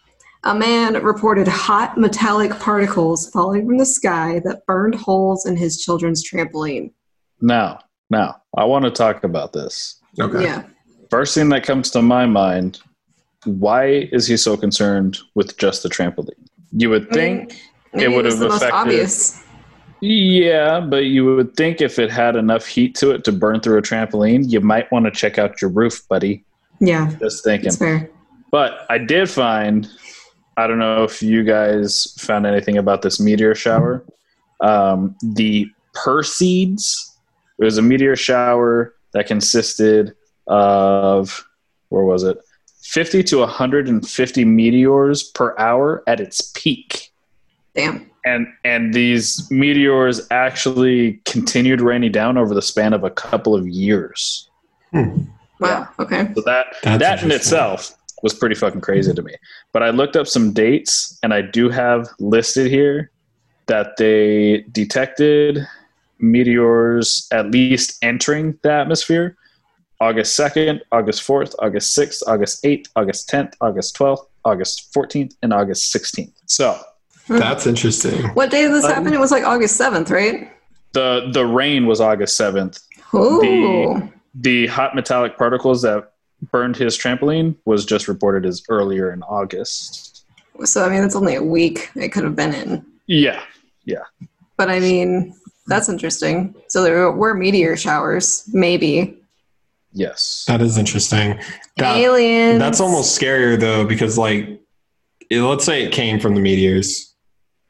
[0.44, 5.80] a man reported hot metallic particles falling from the sky that burned holes in his
[5.80, 6.92] children's trampoline.
[7.40, 7.80] now,
[8.10, 10.00] now, I want to talk about this.
[10.18, 10.42] Okay.
[10.42, 10.64] Yeah.
[11.10, 12.80] First thing that comes to my mind
[13.44, 16.30] why is he so concerned with just the trampoline?
[16.72, 17.62] You would I mean, think,
[17.94, 19.42] it would have the most affected- obvious.
[20.00, 23.78] yeah, but you would think if it had enough heat to it to burn through
[23.78, 26.44] a trampoline, you might want to check out your roof, buddy.
[26.80, 27.64] Yeah, Just thinking.
[27.64, 28.10] that's fair.
[28.50, 29.88] But I did find,
[30.56, 34.04] I don't know if you guys found anything about this meteor shower.
[34.60, 37.10] Um, the Perseids,
[37.58, 40.14] it was a meteor shower that consisted
[40.46, 41.46] of,
[41.88, 42.38] where was it?
[42.82, 47.12] 50 to 150 meteors per hour at its peak.
[47.74, 48.10] Damn.
[48.24, 53.66] And, and these meteors actually continued raining down over the span of a couple of
[53.68, 54.48] years.
[55.60, 55.88] Wow.
[55.98, 56.30] Okay.
[56.34, 59.34] So that That's that in itself was pretty fucking crazy to me.
[59.72, 63.10] But I looked up some dates, and I do have listed here
[63.66, 65.66] that they detected
[66.18, 69.36] meteors at least entering the atmosphere.
[70.00, 75.52] August 2nd, August 4th, August 6th, August 8th, August 10th, August 12th, August 14th, and
[75.52, 76.32] August 16th.
[76.46, 76.78] So
[77.28, 78.22] That's interesting.
[78.34, 79.12] What day did this Um, happen?
[79.12, 80.52] It was like August seventh, right?
[80.94, 82.80] the the rain was August 7th.
[83.14, 83.40] Ooh.
[83.40, 84.08] The
[84.66, 86.12] hot metallic particles that
[86.52, 90.24] burned his trampoline was just reported as earlier in August.
[90.64, 91.90] So I mean, it's only a week.
[91.94, 92.86] It could have been in.
[93.06, 93.40] Yeah,
[93.84, 94.02] yeah,
[94.56, 95.34] But I mean,
[95.66, 96.54] that's interesting.
[96.68, 99.16] So there were meteor showers, maybe.
[99.92, 100.44] yes.
[100.46, 101.40] That is interesting.
[101.76, 102.58] That- Aliens.
[102.58, 104.60] That's almost scarier though, because like,
[105.30, 107.14] it- let's say it came from the meteors.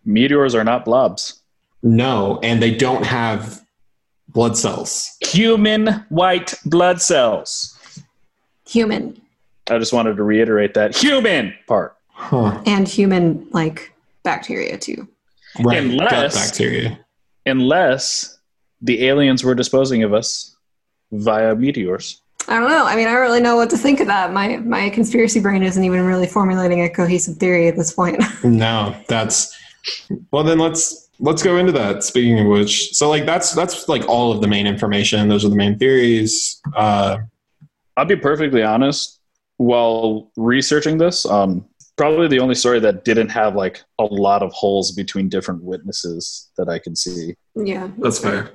[0.05, 1.41] Meteors are not blobs.
[1.83, 3.63] No, and they don't have
[4.29, 5.17] blood cells.
[5.21, 7.75] Human white blood cells.
[8.69, 9.21] human
[9.71, 11.95] I just wanted to reiterate that human part.
[12.11, 12.61] Huh.
[12.67, 13.93] and human like
[14.25, 15.07] bacteria too.
[15.61, 15.79] Right.
[15.79, 16.99] Unless- Gut bacteria.
[17.47, 18.39] Unless
[18.83, 20.57] the aliens were disposing of us
[21.13, 22.21] via meteors.
[22.49, 22.87] I don't know.
[22.87, 24.33] I mean, I don't really know what to think of that.
[24.33, 28.23] My my conspiracy brain isn't even really formulating a cohesive theory at this point.
[28.45, 29.57] No, that's
[30.33, 30.45] well.
[30.45, 32.03] Then let's let's go into that.
[32.05, 35.29] Speaking of which, so like that's that's like all of the main information.
[35.29, 36.61] Those are the main theories.
[36.77, 37.19] Uh,
[37.97, 39.21] I'll be perfectly honest.
[39.57, 41.65] While researching this, um,
[41.97, 46.49] probably the only story that didn't have like a lot of holes between different witnesses
[46.57, 47.35] that I can see.
[47.57, 48.51] yeah, that's fair.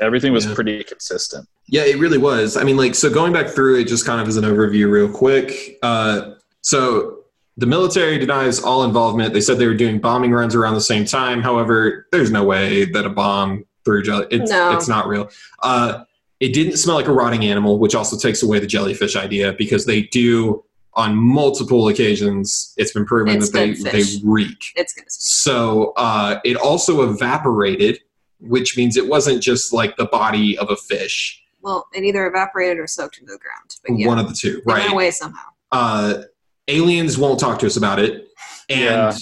[0.00, 0.54] Everything was Yeah.
[0.54, 1.46] pretty consistent.
[1.68, 2.56] Yeah, it really was.
[2.56, 5.08] I mean, like, so going back through it, just kind of as an overview, real
[5.08, 5.78] quick.
[5.84, 6.32] Uh,
[6.62, 7.19] so
[7.60, 9.34] the military denies all involvement.
[9.34, 11.42] They said they were doing bombing runs around the same time.
[11.42, 14.26] However, there's no way that a bomb through jelly.
[14.30, 14.74] It's No.
[14.76, 15.28] it's not real.
[15.62, 16.04] Uh,
[16.40, 19.84] it didn't smell like a rotting animal, which also takes away the jellyfish idea because
[19.84, 22.72] they do on multiple occasions.
[22.78, 24.72] It's been proven It's that they they reek.
[24.74, 25.04] it's good.
[25.10, 28.00] So uh, it also evaporated,
[28.40, 31.42] which means it wasn't just like the body of a fish.
[31.60, 33.76] Well, it either evaporated or soaked into the ground.
[33.86, 34.92] But yeah, One of the two, it went right?
[34.92, 35.48] away somehow.
[35.70, 36.22] Uh,
[36.70, 38.28] aliens won't talk to us about it,
[38.68, 39.12] and Yeah.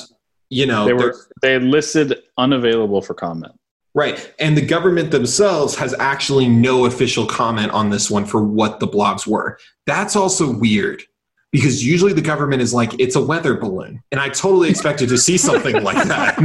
[0.51, 3.53] you know They were they listed unavailable for comment.
[3.94, 4.32] right.
[4.38, 8.86] And the government themselves has actually no official comment on this one for what the
[8.86, 9.59] blobs were.
[9.86, 11.03] That's also weird.
[11.51, 14.03] Because usually the government is like, it's a weather balloon.
[14.12, 16.36] And I totally expected to see something like that.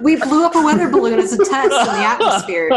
[0.00, 2.68] We blew up a weather balloon as a test in the atmosphere,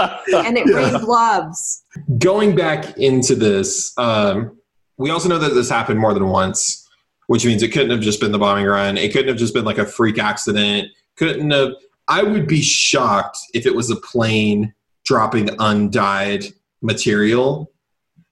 [0.45, 1.83] and it rained blobs.
[2.19, 4.55] going back into this, um,
[4.97, 6.86] we also know that this happened more than once,
[7.27, 8.97] which means it couldn't have just been the bombing run.
[8.97, 10.89] It couldn't have just been like a freak accident.
[11.15, 11.73] Couldn't have.
[12.07, 14.73] I would be shocked if it was a plane
[15.05, 16.45] dropping undyed
[16.81, 17.71] material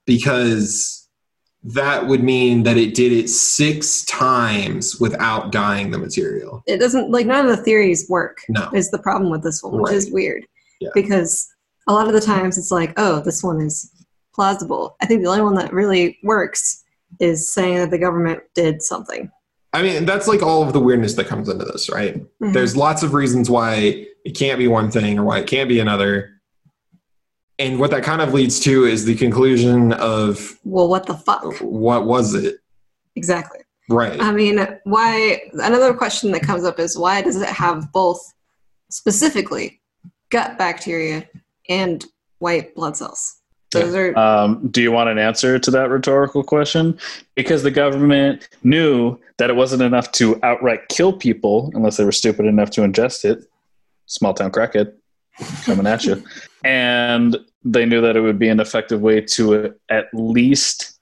[0.06, 1.08] because
[1.64, 6.64] that would mean that it did it six times without dyeing the material.
[6.68, 8.39] It doesn't like none of the theories work.
[8.50, 8.70] No.
[8.74, 10.46] Is the problem with this one, which is weird.
[10.80, 10.89] Yeah.
[10.93, 11.48] Because
[11.88, 13.91] a lot of the times it's like, oh, this one is
[14.34, 14.96] plausible.
[15.02, 16.84] I think the only one that really works
[17.20, 19.32] is saying that the government did something.
[19.74, 22.16] I mean, that's like all of the weirdness that comes into this, right?
[22.41, 22.53] Mhm.
[22.53, 25.80] There's lots of reasons why it can't be one thing or why it can't be
[25.80, 26.32] another.
[27.59, 31.43] And what that kind of leads to is the conclusion of well, what the fuck?
[31.59, 32.57] what was it?
[33.16, 33.59] Exactly.
[33.89, 34.20] Right.
[34.20, 35.41] I mean, why?
[35.53, 38.20] Another question that comes up is why does it have both
[38.89, 39.82] specifically
[40.32, 41.30] gut bacteria
[41.70, 42.03] and
[42.39, 43.41] white blood cells?
[43.82, 46.97] Those are Um, do you want an answer to that rhetorical question?
[47.36, 52.11] Because the government knew that it wasn't enough to outright kill people unless they were
[52.11, 53.45] stupid enough to ingest it.
[54.05, 54.93] Small town crackhead
[55.65, 56.23] coming at you.
[56.63, 60.99] And they knew that it would be an effective way to at least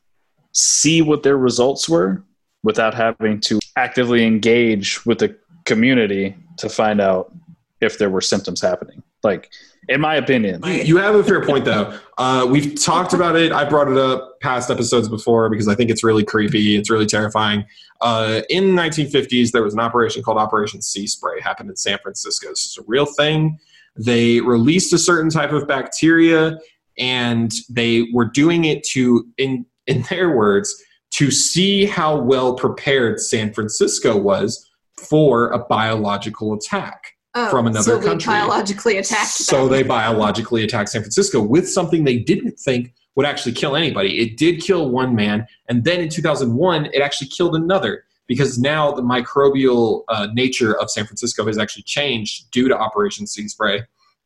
[0.52, 2.22] see what their results were
[2.64, 7.34] without having to actively engage with the community to find out
[7.80, 9.02] if there were symptoms happening.
[9.24, 9.52] Like,
[9.90, 10.62] in my opinion.
[10.66, 11.98] You, have a fair point, though.
[12.18, 13.52] Uh, we've talked about it.
[13.52, 16.76] I brought it up past episodes before because I think it's really creepy.
[16.76, 17.66] It's really terrifying.
[18.02, 21.42] Uh, in the 1950s, there was an operation called Operation Sea Spray.
[21.42, 22.50] Happened in San Francisco.
[22.50, 23.60] This is a real thing.
[23.96, 26.58] They released a certain type of bacteria,
[26.98, 30.74] and they were doing it to, in in their words,
[31.12, 37.84] to see how well prepared San Francisco was for a biological attack Oh, from another
[37.84, 38.32] so country.
[38.32, 39.72] biologically attacked So them.
[39.72, 44.20] they biologically attacked San Francisco with something they didn't think would actually kill anybody.
[44.20, 48.92] It did kill one man, and then in 2001, it actually killed another because now
[48.92, 53.84] the microbial uh, nature of San Francisco has actually changed due to Operation Sea Spray.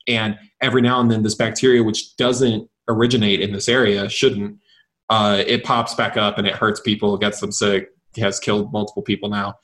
[0.07, 4.57] And every now and then, this bacteria, which doesn't originate in this area, shouldn't,
[5.09, 9.01] uh, it pops back up and it hurts people, gets them sick, has killed multiple
[9.01, 9.55] people now.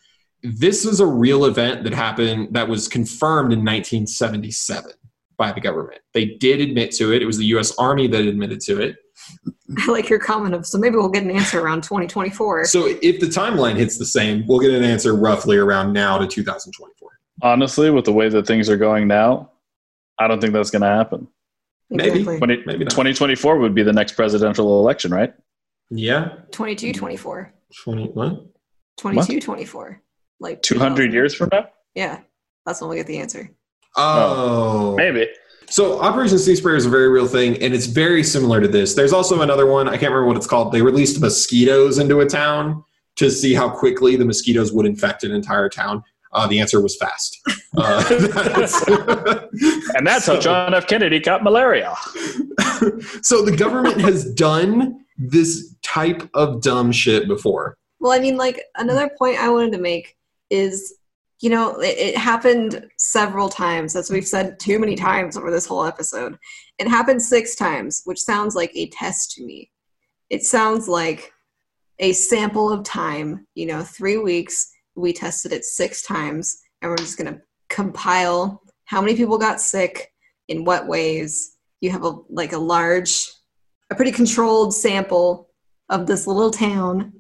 [0.44, 4.92] This is a real event that happened that was confirmed in 1977
[5.38, 6.02] by the government.
[6.14, 7.22] They did admit to it.
[7.22, 7.76] It was the U.S.
[7.78, 8.98] Army that admitted to it.
[9.78, 12.66] I like your comment of so maybe we'll get an answer around 2024.
[12.66, 16.28] So if the timeline hits the same, we'll get an answer roughly around now to
[16.28, 17.10] 2024.
[17.42, 19.52] Honestly, with the way that things are going now,
[20.20, 21.28] I don't think that's going to happen.
[21.90, 22.20] maybe.
[22.20, 22.38] Exactly.
[22.38, 22.92] 20, Maybe not.
[22.92, 25.34] 2024 would be the next presidential election, right?
[25.90, 26.34] Yeah.
[26.52, 27.54] 22, 24.
[27.84, 28.46] 20, what?
[28.98, 30.03] 22, 24.
[30.44, 31.12] Like 200 2000.
[31.14, 31.70] years from now?
[31.96, 32.20] Yeah,
[32.66, 33.50] that's when we get the answer.
[33.96, 34.96] Oh.
[34.98, 35.28] Maybe.
[35.70, 38.94] So Operation Sea Spray is a very real thing, and it's very similar to this.
[38.94, 39.88] There's also another one.
[39.88, 40.72] I can't remember what it's called.
[40.72, 42.84] They released mosquitoes into a town
[43.16, 46.04] to see how quickly the mosquitoes would infect an entire town.
[46.34, 47.40] Uh, the answer was fast.
[47.76, 48.88] Uh, that's-
[49.96, 50.86] And that's how John F.
[50.86, 51.96] Kennedy got malaria.
[53.24, 57.76] so the government has done this type of dumb shit before.
[58.00, 60.16] Well, I mean, like another point I wanted to make
[60.50, 60.96] is,
[61.42, 65.66] you know, it, it happened several times, as we've said too many times over this
[65.66, 66.38] whole episode.
[66.80, 69.72] It happened six times, which sounds like a test to me.
[70.30, 71.32] It sounds like
[72.00, 73.48] a sample of time.
[73.56, 74.70] You know, three weeks.
[74.96, 79.60] We tested it six times, and we're just going to compile how many people got
[79.60, 80.12] sick,
[80.50, 81.58] in what ways.
[81.82, 83.28] You have a like a large,
[83.92, 85.50] a pretty controlled sample
[85.90, 87.12] of this little town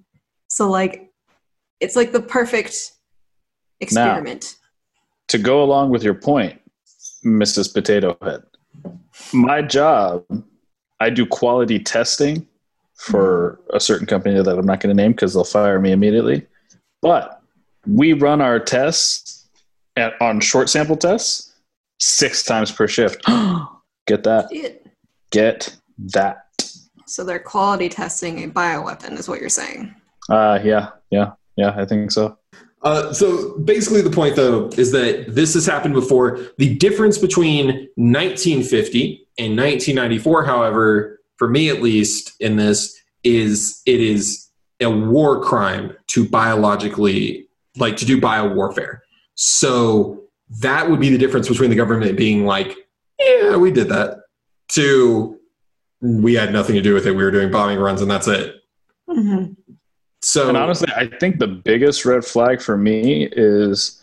[0.53, 1.09] so like
[1.80, 2.91] it's like the perfect
[3.80, 4.55] experiment.
[5.30, 6.59] To go along with your point,
[7.26, 7.74] Mrs.
[7.74, 8.43] Potato Head,
[9.34, 10.26] my job,
[10.99, 12.47] I do quality testing
[12.95, 16.45] for a certain company that I'm not going to name because they'll fire me immediately.
[17.01, 17.41] But
[17.88, 19.47] we run our tests
[19.97, 21.53] at, on short sample tests
[21.99, 23.24] six times per shift.
[24.07, 24.47] Get that.
[24.51, 24.80] It-
[25.32, 25.76] Get
[26.13, 26.45] that.
[27.07, 29.93] So they're quality testing a bioweapon is what you're saying.
[30.30, 32.38] Uh, yeah, yeah, yeah, I think so.
[32.84, 36.40] Uh, so basically, the point though is that this has happened before.
[36.58, 44.02] The difference between 1950 and 1994, however, for me at least, in this is it
[44.02, 44.50] is
[44.82, 49.04] a war crime to biologically, like to do bio warfare.
[49.36, 50.24] So
[50.60, 52.76] that would be the difference between the government being like,
[53.18, 54.20] "Yeah, we did that,"
[54.70, 55.40] to
[56.02, 57.16] we had nothing to do with it.
[57.16, 58.56] We were doing bombing runs, and that's it.
[59.10, 59.54] Mm-hmm.
[60.24, 64.01] So And honestly, I think the biggest red flag for me is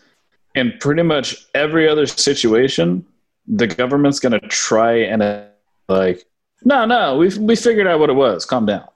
[0.53, 3.03] in pretty much every other situation,
[3.47, 5.45] the government's going to try and uh,
[5.89, 6.25] like,
[6.63, 8.45] no, no, we we figured out what it was.
[8.45, 8.87] Calm down.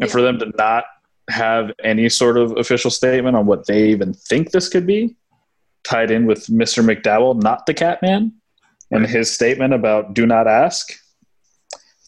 [0.00, 0.84] And for them to not
[1.30, 5.14] have any sort of official statement on what they even think this could be,
[5.84, 6.84] tied in with Mr.
[6.84, 8.32] McDowell, not the Catman,
[8.90, 10.92] and his statement about "do not ask."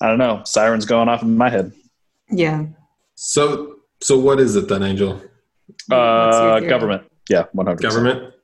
[0.00, 0.42] I don't know.
[0.44, 1.72] Sirens going off in my head.
[2.28, 2.66] Yeah.
[3.14, 5.20] so so what is it then, Angel?
[5.90, 7.04] Uh, government.
[7.28, 7.82] Yeah, one hundred.
[7.82, 8.34] Government.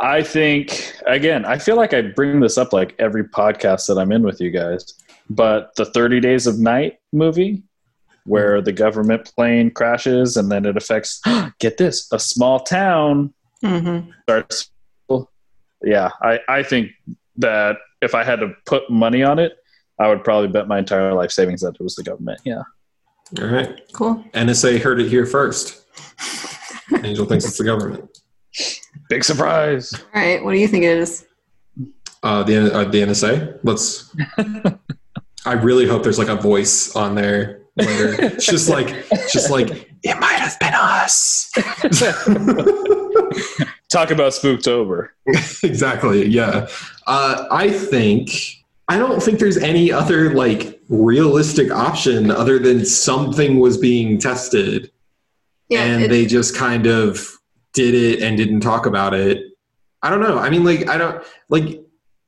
[0.00, 4.12] I think again, I feel like I bring this up like every podcast that I'm
[4.12, 4.94] in with you guys.
[5.30, 7.62] But the 30 Days of Night movie,
[8.26, 11.22] where the government plane crashes and then it affects
[11.60, 13.32] get this, a small town
[13.64, 14.10] Mm-hmm.
[14.24, 14.70] starts
[15.82, 16.92] yeah, I, I think
[17.36, 19.56] that if I had to put money on it,
[19.98, 22.40] I would probably bet my entire life savings that it was the government.
[22.44, 22.62] Yeah.
[23.40, 23.80] All right.
[23.92, 24.24] Cool.
[24.34, 25.82] NSA heard it here first.
[27.02, 28.08] Angel thinks it's the government.
[29.08, 29.92] Big surprise.
[29.94, 30.42] All right.
[30.44, 31.26] What do you think it is?
[32.22, 33.58] Uh, the uh, the NSA.
[33.62, 34.14] Let's.
[35.46, 37.60] I really hope there's like a voice on there.
[37.76, 38.14] Later.
[38.22, 38.86] It's just like,
[39.32, 41.50] just like it might have been us.
[43.90, 45.14] Talk about spooked over.
[45.62, 46.26] exactly.
[46.26, 46.68] Yeah.
[47.06, 48.30] Uh, I think
[48.88, 54.90] I don't think there's any other like realistic option other than something was being tested.
[55.68, 55.82] Yeah.
[55.84, 57.26] and it- they just kind of
[57.72, 59.42] did it and didn't talk about it.
[60.02, 60.38] I don't know.
[60.38, 61.80] I mean, like, I don't like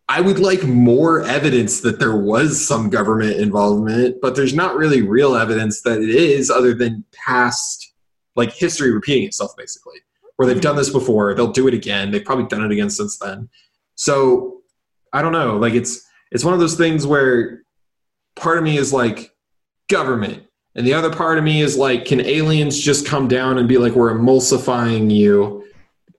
[0.08, 5.02] I would like more evidence that there was some government involvement, but there's not really
[5.02, 7.92] real evidence that it is, other than past
[8.36, 9.96] like history repeating itself, basically.
[10.36, 12.10] Where they've done this before, they'll do it again.
[12.12, 13.48] They've probably done it again since then.
[13.96, 14.60] So
[15.12, 15.56] I don't know.
[15.56, 17.62] Like it's it's one of those things where
[18.36, 19.34] part of me is like
[19.88, 23.68] government, and the other part of me is like, can aliens just come down and
[23.68, 25.64] be like, we're emulsifying you?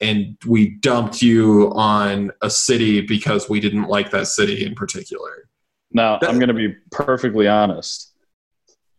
[0.01, 5.49] and we dumped you on a city because we didn't like that city in particular.
[5.91, 8.13] Now, I'm going to be perfectly honest.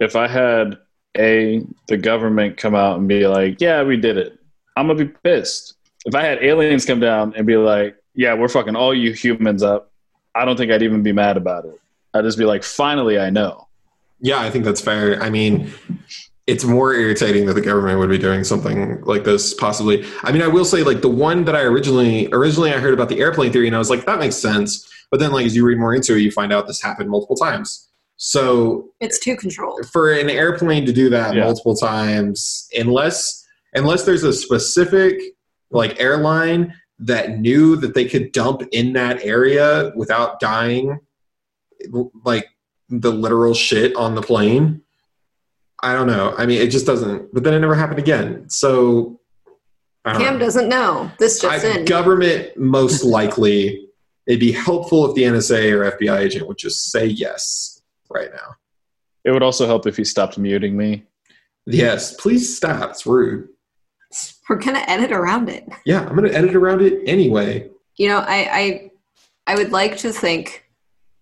[0.01, 0.79] If I had
[1.17, 4.39] a the government come out and be like, "Yeah, we did it,"
[4.77, 5.75] I'm gonna be pissed.
[6.07, 9.65] If I had aliens come down and be like, "Yeah, we're fucking all you humans
[9.65, 9.91] up,"
[10.37, 11.81] I don't think I'd even be mad about it.
[12.15, 13.69] I'd just be like, "Finally, I know."
[14.21, 15.23] Yeah, I think that's fair.
[15.23, 15.73] I mean,
[16.47, 20.41] it's more irritating that the government would be doing something like this possibly i mean
[20.41, 23.53] i will say like the one that i originally originally i heard about the airplane
[23.53, 25.95] theory and i was like that makes sense but then like as you read more
[25.95, 30.31] into it you find out this happened multiple times so it's too controlled for an
[30.31, 31.45] airplane to do that Yeah.
[31.45, 35.21] multiple times unless unless there's a specific
[35.71, 40.99] like airline that knew that they could dump in that area without dying
[42.25, 42.47] like
[42.89, 44.83] the literal shit on the plane
[45.83, 46.35] i don't know.
[46.37, 48.49] I mean it just doesn't but then it never happened again.
[48.49, 49.21] So
[50.05, 50.41] I don't cam know.
[50.41, 51.11] doesn't know.
[51.19, 51.85] This just I, in.
[51.85, 53.89] government most likely
[54.27, 58.55] it'd be helpful if the nsa or fbi agent would just say yes right now.
[59.25, 61.05] It would also help if he stopped muting me.
[61.67, 62.91] yes please stop.
[62.91, 63.49] It's rude.
[64.49, 65.69] We're gonna edit around it.
[65.85, 67.69] Yeah i'm gonna edit around it anyway.
[67.97, 68.91] You know I, I
[69.47, 70.68] i would like to think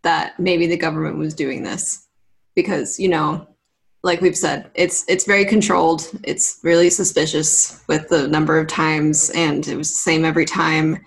[0.06, 2.06] that maybe the government was doing this
[2.54, 3.46] because you know
[4.06, 6.08] like we've said it's it's very controlled.
[6.22, 11.04] It's really suspicious with the number of times and it was the same every time.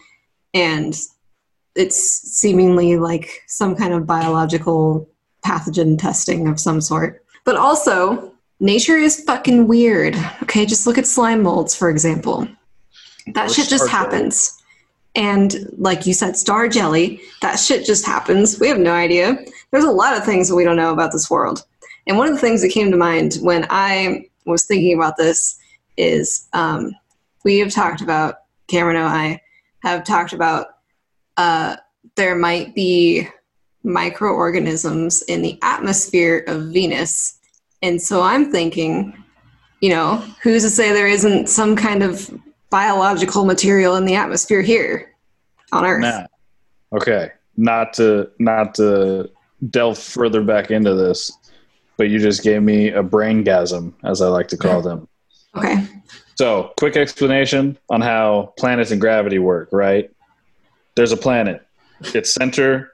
[0.54, 0.94] And
[1.76, 1.98] it's
[2.40, 5.10] seemingly like some kind of biological
[5.46, 7.24] pathogen testing of some sort.
[7.46, 10.16] But also nature is fucking weird.
[10.44, 12.48] Okay just look at slime molds for example.
[13.34, 14.59] That Or shit just happens
[15.16, 18.60] and like you said star jelly that shit just happens.
[18.60, 19.38] We have no idea.
[19.72, 21.66] There's a lot of things that we don't know about this world.
[22.08, 25.60] And one of the things that came to mind when i was thinking about this
[25.98, 26.92] is um,
[27.44, 29.42] we have talked about cameron and i
[29.84, 30.68] have talked about
[31.38, 31.76] uh,
[32.16, 33.28] there might be
[33.84, 37.40] microorganisms in the atmosphere of venus.
[37.82, 39.16] And so i'm thinking
[39.82, 42.30] you know who's to say there isn't some kind of
[42.70, 45.16] biological material in the atmosphere here
[45.72, 46.28] on earth Now,
[46.94, 49.30] okay, not to not to
[49.70, 51.32] delve further back into this,
[51.98, 55.08] but you just gave me a brain gasm, as I like to call them.
[55.56, 55.88] okay
[56.36, 60.10] So, quick explanation on how planets and gravity work, right?
[60.96, 61.66] There's a planet.
[62.14, 62.94] Its center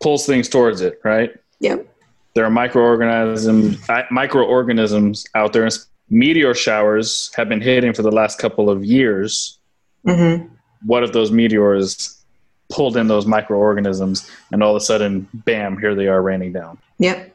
[0.00, 1.32] pulls things towards it, right?
[1.60, 1.86] yep
[2.34, 3.78] There are microorganisms
[4.10, 5.68] microorganisms out there.
[6.10, 9.58] Meteor showers have been hitting for the last couple of years.
[10.06, 10.46] mm-hmm.
[10.86, 12.24] What if those meteors
[12.70, 16.78] pulled in those microorganisms and all of a sudden, bam, here they are raining down?
[16.98, 17.34] Yep.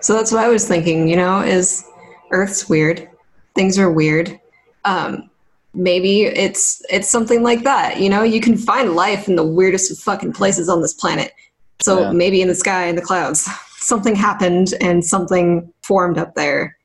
[0.00, 1.84] So that's what I was thinking, you know, is
[2.30, 3.08] Earth's weird.
[3.56, 4.38] Things are weird.
[4.84, 5.28] Um,
[5.74, 8.00] maybe it's it's something like that.
[8.00, 11.32] You know, you can find life in the weirdest fucking places on this planet.
[11.80, 12.12] So Yeah.
[12.12, 13.48] maybe in the sky, in the clouds,
[13.78, 16.76] something happened and something formed up there.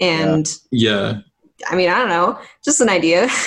[0.00, 1.20] And yeah
[1.68, 3.28] I mean, I don't know, just an idea.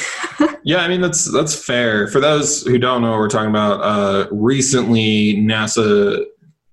[0.64, 2.08] Yeah, I mean that's that's fair.
[2.08, 6.24] For those who don't know what we're talking about, uh, recently NASA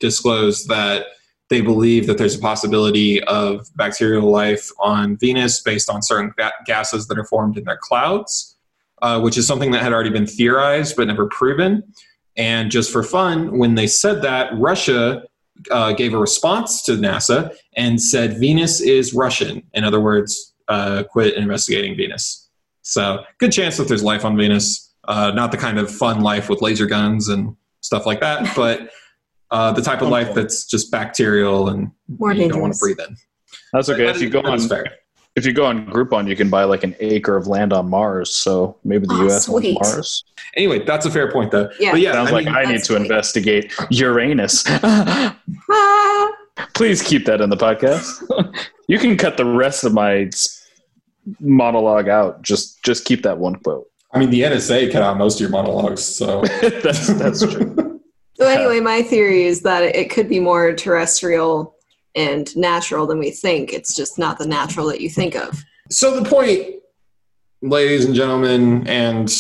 [0.01, 1.07] disclosed that
[1.51, 6.53] they believe that there's a possibility of bacterial life on Venus based on certain ga-
[6.67, 8.57] gases that are formed in their clouds,
[9.03, 11.83] uh, which is something that had already been theorized but never proven.
[12.37, 15.23] And just for fun, when they said that, Russia
[15.71, 19.63] uh, gave a response to NASA and said Venus is Russian.
[19.75, 22.49] In other words, uh, quit investigating Venus.
[22.83, 24.95] So good chance that there's life on Venus.
[25.09, 28.91] Uh, not the kind of fun life with laser guns and stuff like that, but
[29.53, 32.99] uh, the type of life that's just bacterial and More you don't want to breathe
[32.99, 33.17] in.
[33.73, 34.07] That's okay.
[34.07, 34.87] That If you go on, fair.
[35.37, 38.35] if you go on Groupon, you can buy like an acre of land on Mars.
[38.35, 39.49] So maybe the Oh, U.S.
[39.49, 39.75] wants sweet.
[39.81, 40.25] Mars.
[40.57, 41.71] Anyway, that's a fair point though.
[41.79, 41.93] Yeah.
[41.93, 43.03] But yeah, Sounds I like mean, I need to sweet.
[43.03, 44.65] investigate Uranus.
[46.75, 48.23] Please keep that in the podcast.
[48.89, 50.31] you can cut the rest of my
[51.41, 52.43] monologue out.
[52.43, 53.87] Just just keep that one quote.
[54.13, 56.43] I mean, the NSA cut out most of your monologues, so
[56.83, 58.01] that's that's true.
[58.35, 61.75] So anyway, my theory is that it could be more terrestrial
[62.15, 63.73] and natural than we think.
[63.73, 65.63] It's just not the natural that you think of.
[65.91, 66.77] So the point,
[67.63, 69.33] ladies and gentlemen, and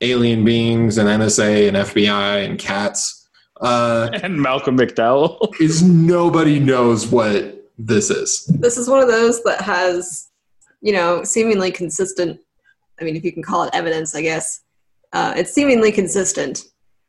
[0.00, 3.23] alien beings and NSA and FBI and cats,
[3.64, 5.54] uh, and Malcolm McDowell.
[5.60, 8.44] is nobody knows what this is.
[8.60, 10.28] This is one of those that has,
[10.80, 12.40] you know, seemingly consistent.
[13.00, 14.60] I mean, if you can call it evidence, I guess.
[15.12, 16.64] Uh, it's seemingly consistent.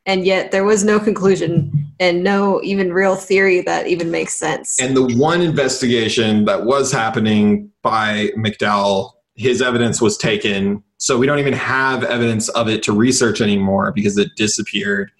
[0.06, 4.80] And yet there was no conclusion and no even real theory that even makes sense.
[4.80, 10.84] And the one investigation that was happening by McDowell, his evidence was taken.
[10.98, 15.10] So we don't even have evidence of it to research anymore because it disappeared,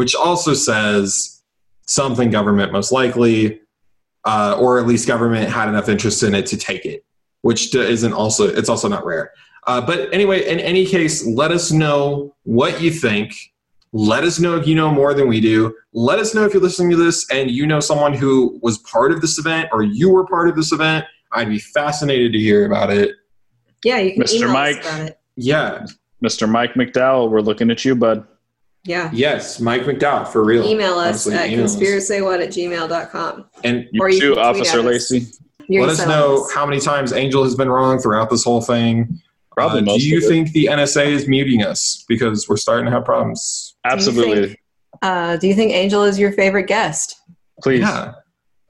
[0.00, 1.42] which also says
[1.82, 3.60] something government most likely,
[4.24, 7.04] uh, or at least government had enough interest in it to take it,
[7.42, 9.30] which isn't also, it's also not rare.
[9.66, 13.34] Uh, but anyway, in any case, let us know what you think.
[13.92, 15.76] Let us know if you know more than we do.
[15.92, 19.12] Let us know if you're listening to this and you know someone who was part
[19.12, 21.04] of this event or you were part of this event.
[21.32, 23.16] I'd be fascinated to hear about it.
[23.84, 24.36] yeah, you can Mr.
[24.36, 24.78] email Mike.
[24.78, 25.20] us about it.
[25.36, 25.86] Yeah.
[26.24, 26.48] Mr.
[26.48, 28.26] Mike McDowell, we're looking at you, bud.
[28.84, 29.10] Yeah.
[29.12, 30.64] Yes, Mike McDowell, for real.
[30.64, 31.76] Email us Honestly, at email us.
[31.76, 33.44] conspiracywhat at gmail.com.
[33.64, 35.10] And You Or you too, Officer at us.
[35.10, 35.26] Lacey.
[35.68, 39.20] You're let us know how many times Angel has been wrong throughout this whole thing.
[39.52, 40.28] Probably Uh, most do you of it.
[40.28, 43.74] think the NSA is muting us because we're starting to have problems?
[43.84, 44.46] Absolutely.
[44.48, 44.58] think-
[45.02, 47.16] Uh, do you think Angel is your favorite guest?
[47.62, 48.12] Please, Yeah.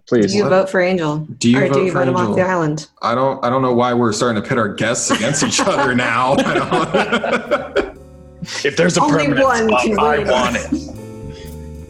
[0.08, 0.32] please.
[0.32, 0.50] Do you What?
[0.50, 1.18] vote for Angel?
[1.38, 2.34] Do you or vote do you for vote him off Angel?
[2.36, 2.88] the island?
[3.00, 3.42] I don't.
[3.44, 6.34] I don't know why we're starting to pit our guests against each other now.
[8.42, 10.28] I don't- If there's a Only permanent one spot, I win.
[10.28, 10.96] want it.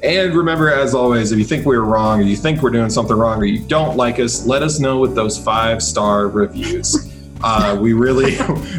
[0.03, 3.17] and remember, as always, if you think we're wrong, or you think we're doing something
[3.17, 7.07] wrong, or you don't like us, let us know with those five star reviews.
[7.43, 8.35] Uh, we really,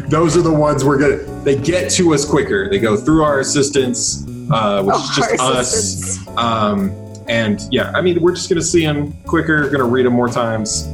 [0.08, 1.16] those are the ones we're gonna.
[1.42, 2.70] They get to us quicker.
[2.70, 6.28] They go through our assistants, uh, which is Oh, just us.
[6.38, 6.92] Um,
[7.26, 9.68] and yeah, I mean, we're just gonna see them quicker.
[9.68, 10.86] Gonna read them more times.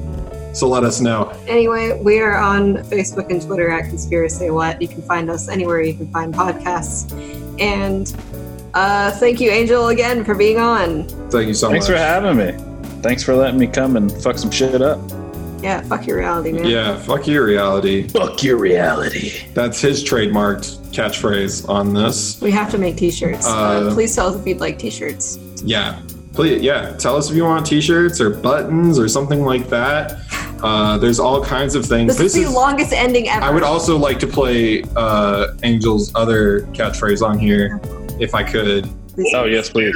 [0.53, 1.29] So let us know.
[1.47, 4.81] Anyway, we are on Facebook and Twitter at Conspiracy What.
[4.83, 7.13] You can find us anywhere you can find podcasts.
[7.61, 8.13] And
[8.75, 11.07] uh, thank you, Angel, again for being on.
[11.31, 11.89] Thank you so Thanks much.
[11.89, 13.03] Thanks for having me.
[13.03, 14.99] Thanks for letting me come and fuck some shit up.
[15.63, 16.67] Yeah, fuck your reality, man.
[16.67, 18.07] Yeah, fuck your reality.
[18.09, 19.45] Fuck your reality.
[19.55, 22.41] That's his trademarked catchphrase on this.
[22.41, 23.47] We have to make t-shirts.
[23.47, 23.51] Uh,
[23.89, 25.39] Uh, please tell us if you'd like t-shirts.
[25.65, 26.01] Yeah.
[26.33, 26.93] Please, yeah.
[26.97, 30.21] Tell us if you want t-shirts or buttons or something like that.
[30.63, 32.17] Uh, there's all kinds of things.
[32.17, 33.45] This, is the longest ending ever.
[33.45, 37.81] I would also like to play uh, Angel's other catchphrase on here,
[38.21, 38.89] if I could.
[39.35, 39.95] Oh yes, please.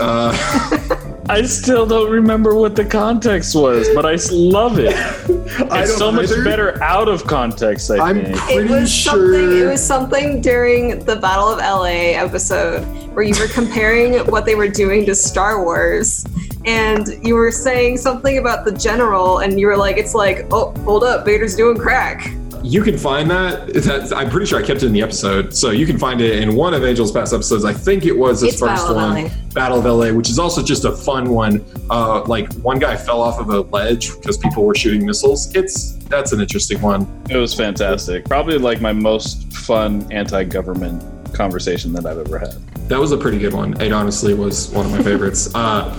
[0.00, 0.96] Uh,
[1.30, 4.96] I still don't remember what the context was, but I love it.
[5.62, 6.44] It's don't so much either.
[6.44, 7.90] better out of context.
[7.90, 8.36] I I'm think.
[8.36, 9.12] pretty it was sure.
[9.34, 9.58] something.
[9.58, 12.82] It was something during the Battle of LA episode
[13.14, 16.24] where you were comparing what they were doing to Star Wars,
[16.64, 20.72] and you were saying something about the general, and you were like, "It's like, oh,
[20.84, 23.72] hold up, Vader's doing crack." You can find that.
[23.72, 26.42] That's, I'm pretty sure I kept it in the episode, so you can find it
[26.42, 27.64] in one of Angel's past episodes.
[27.64, 29.30] I think it was his It's first Battle one, LA.
[29.54, 31.64] Battle of LA, which is also just a fun one.
[31.88, 35.54] Uh, like one guy fell off of a ledge because people were shooting missiles.
[35.54, 37.06] It's that's an interesting one.
[37.30, 38.24] It was fantastic.
[38.26, 42.52] Probably like my most fun anti-government conversation that I've ever had.
[42.88, 43.80] That was a pretty good one.
[43.80, 45.54] It honestly was one of my favorites.
[45.54, 45.96] Uh,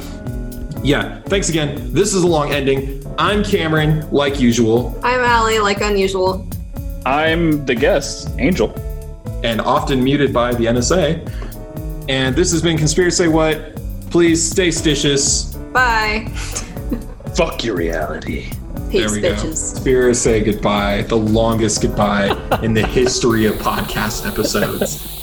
[0.84, 1.94] yeah, thanks again.
[1.94, 3.04] This is a long ending.
[3.18, 6.48] I'm Cameron, like usual, I'm Allie, like unusual.
[7.06, 8.74] I'm the guest, Angel.
[9.44, 11.28] and often muted by the NSA.
[12.10, 13.76] And this has been Conspiracy What?
[14.12, 15.52] Please stay stitious.
[15.74, 16.28] Bye.
[17.36, 18.50] Fuck your reality.
[18.90, 19.34] Peace, there we go.
[19.36, 19.78] bitches.
[19.78, 22.30] Spira say goodbye, the longest goodbye
[22.62, 25.21] in the history of podcast episodes.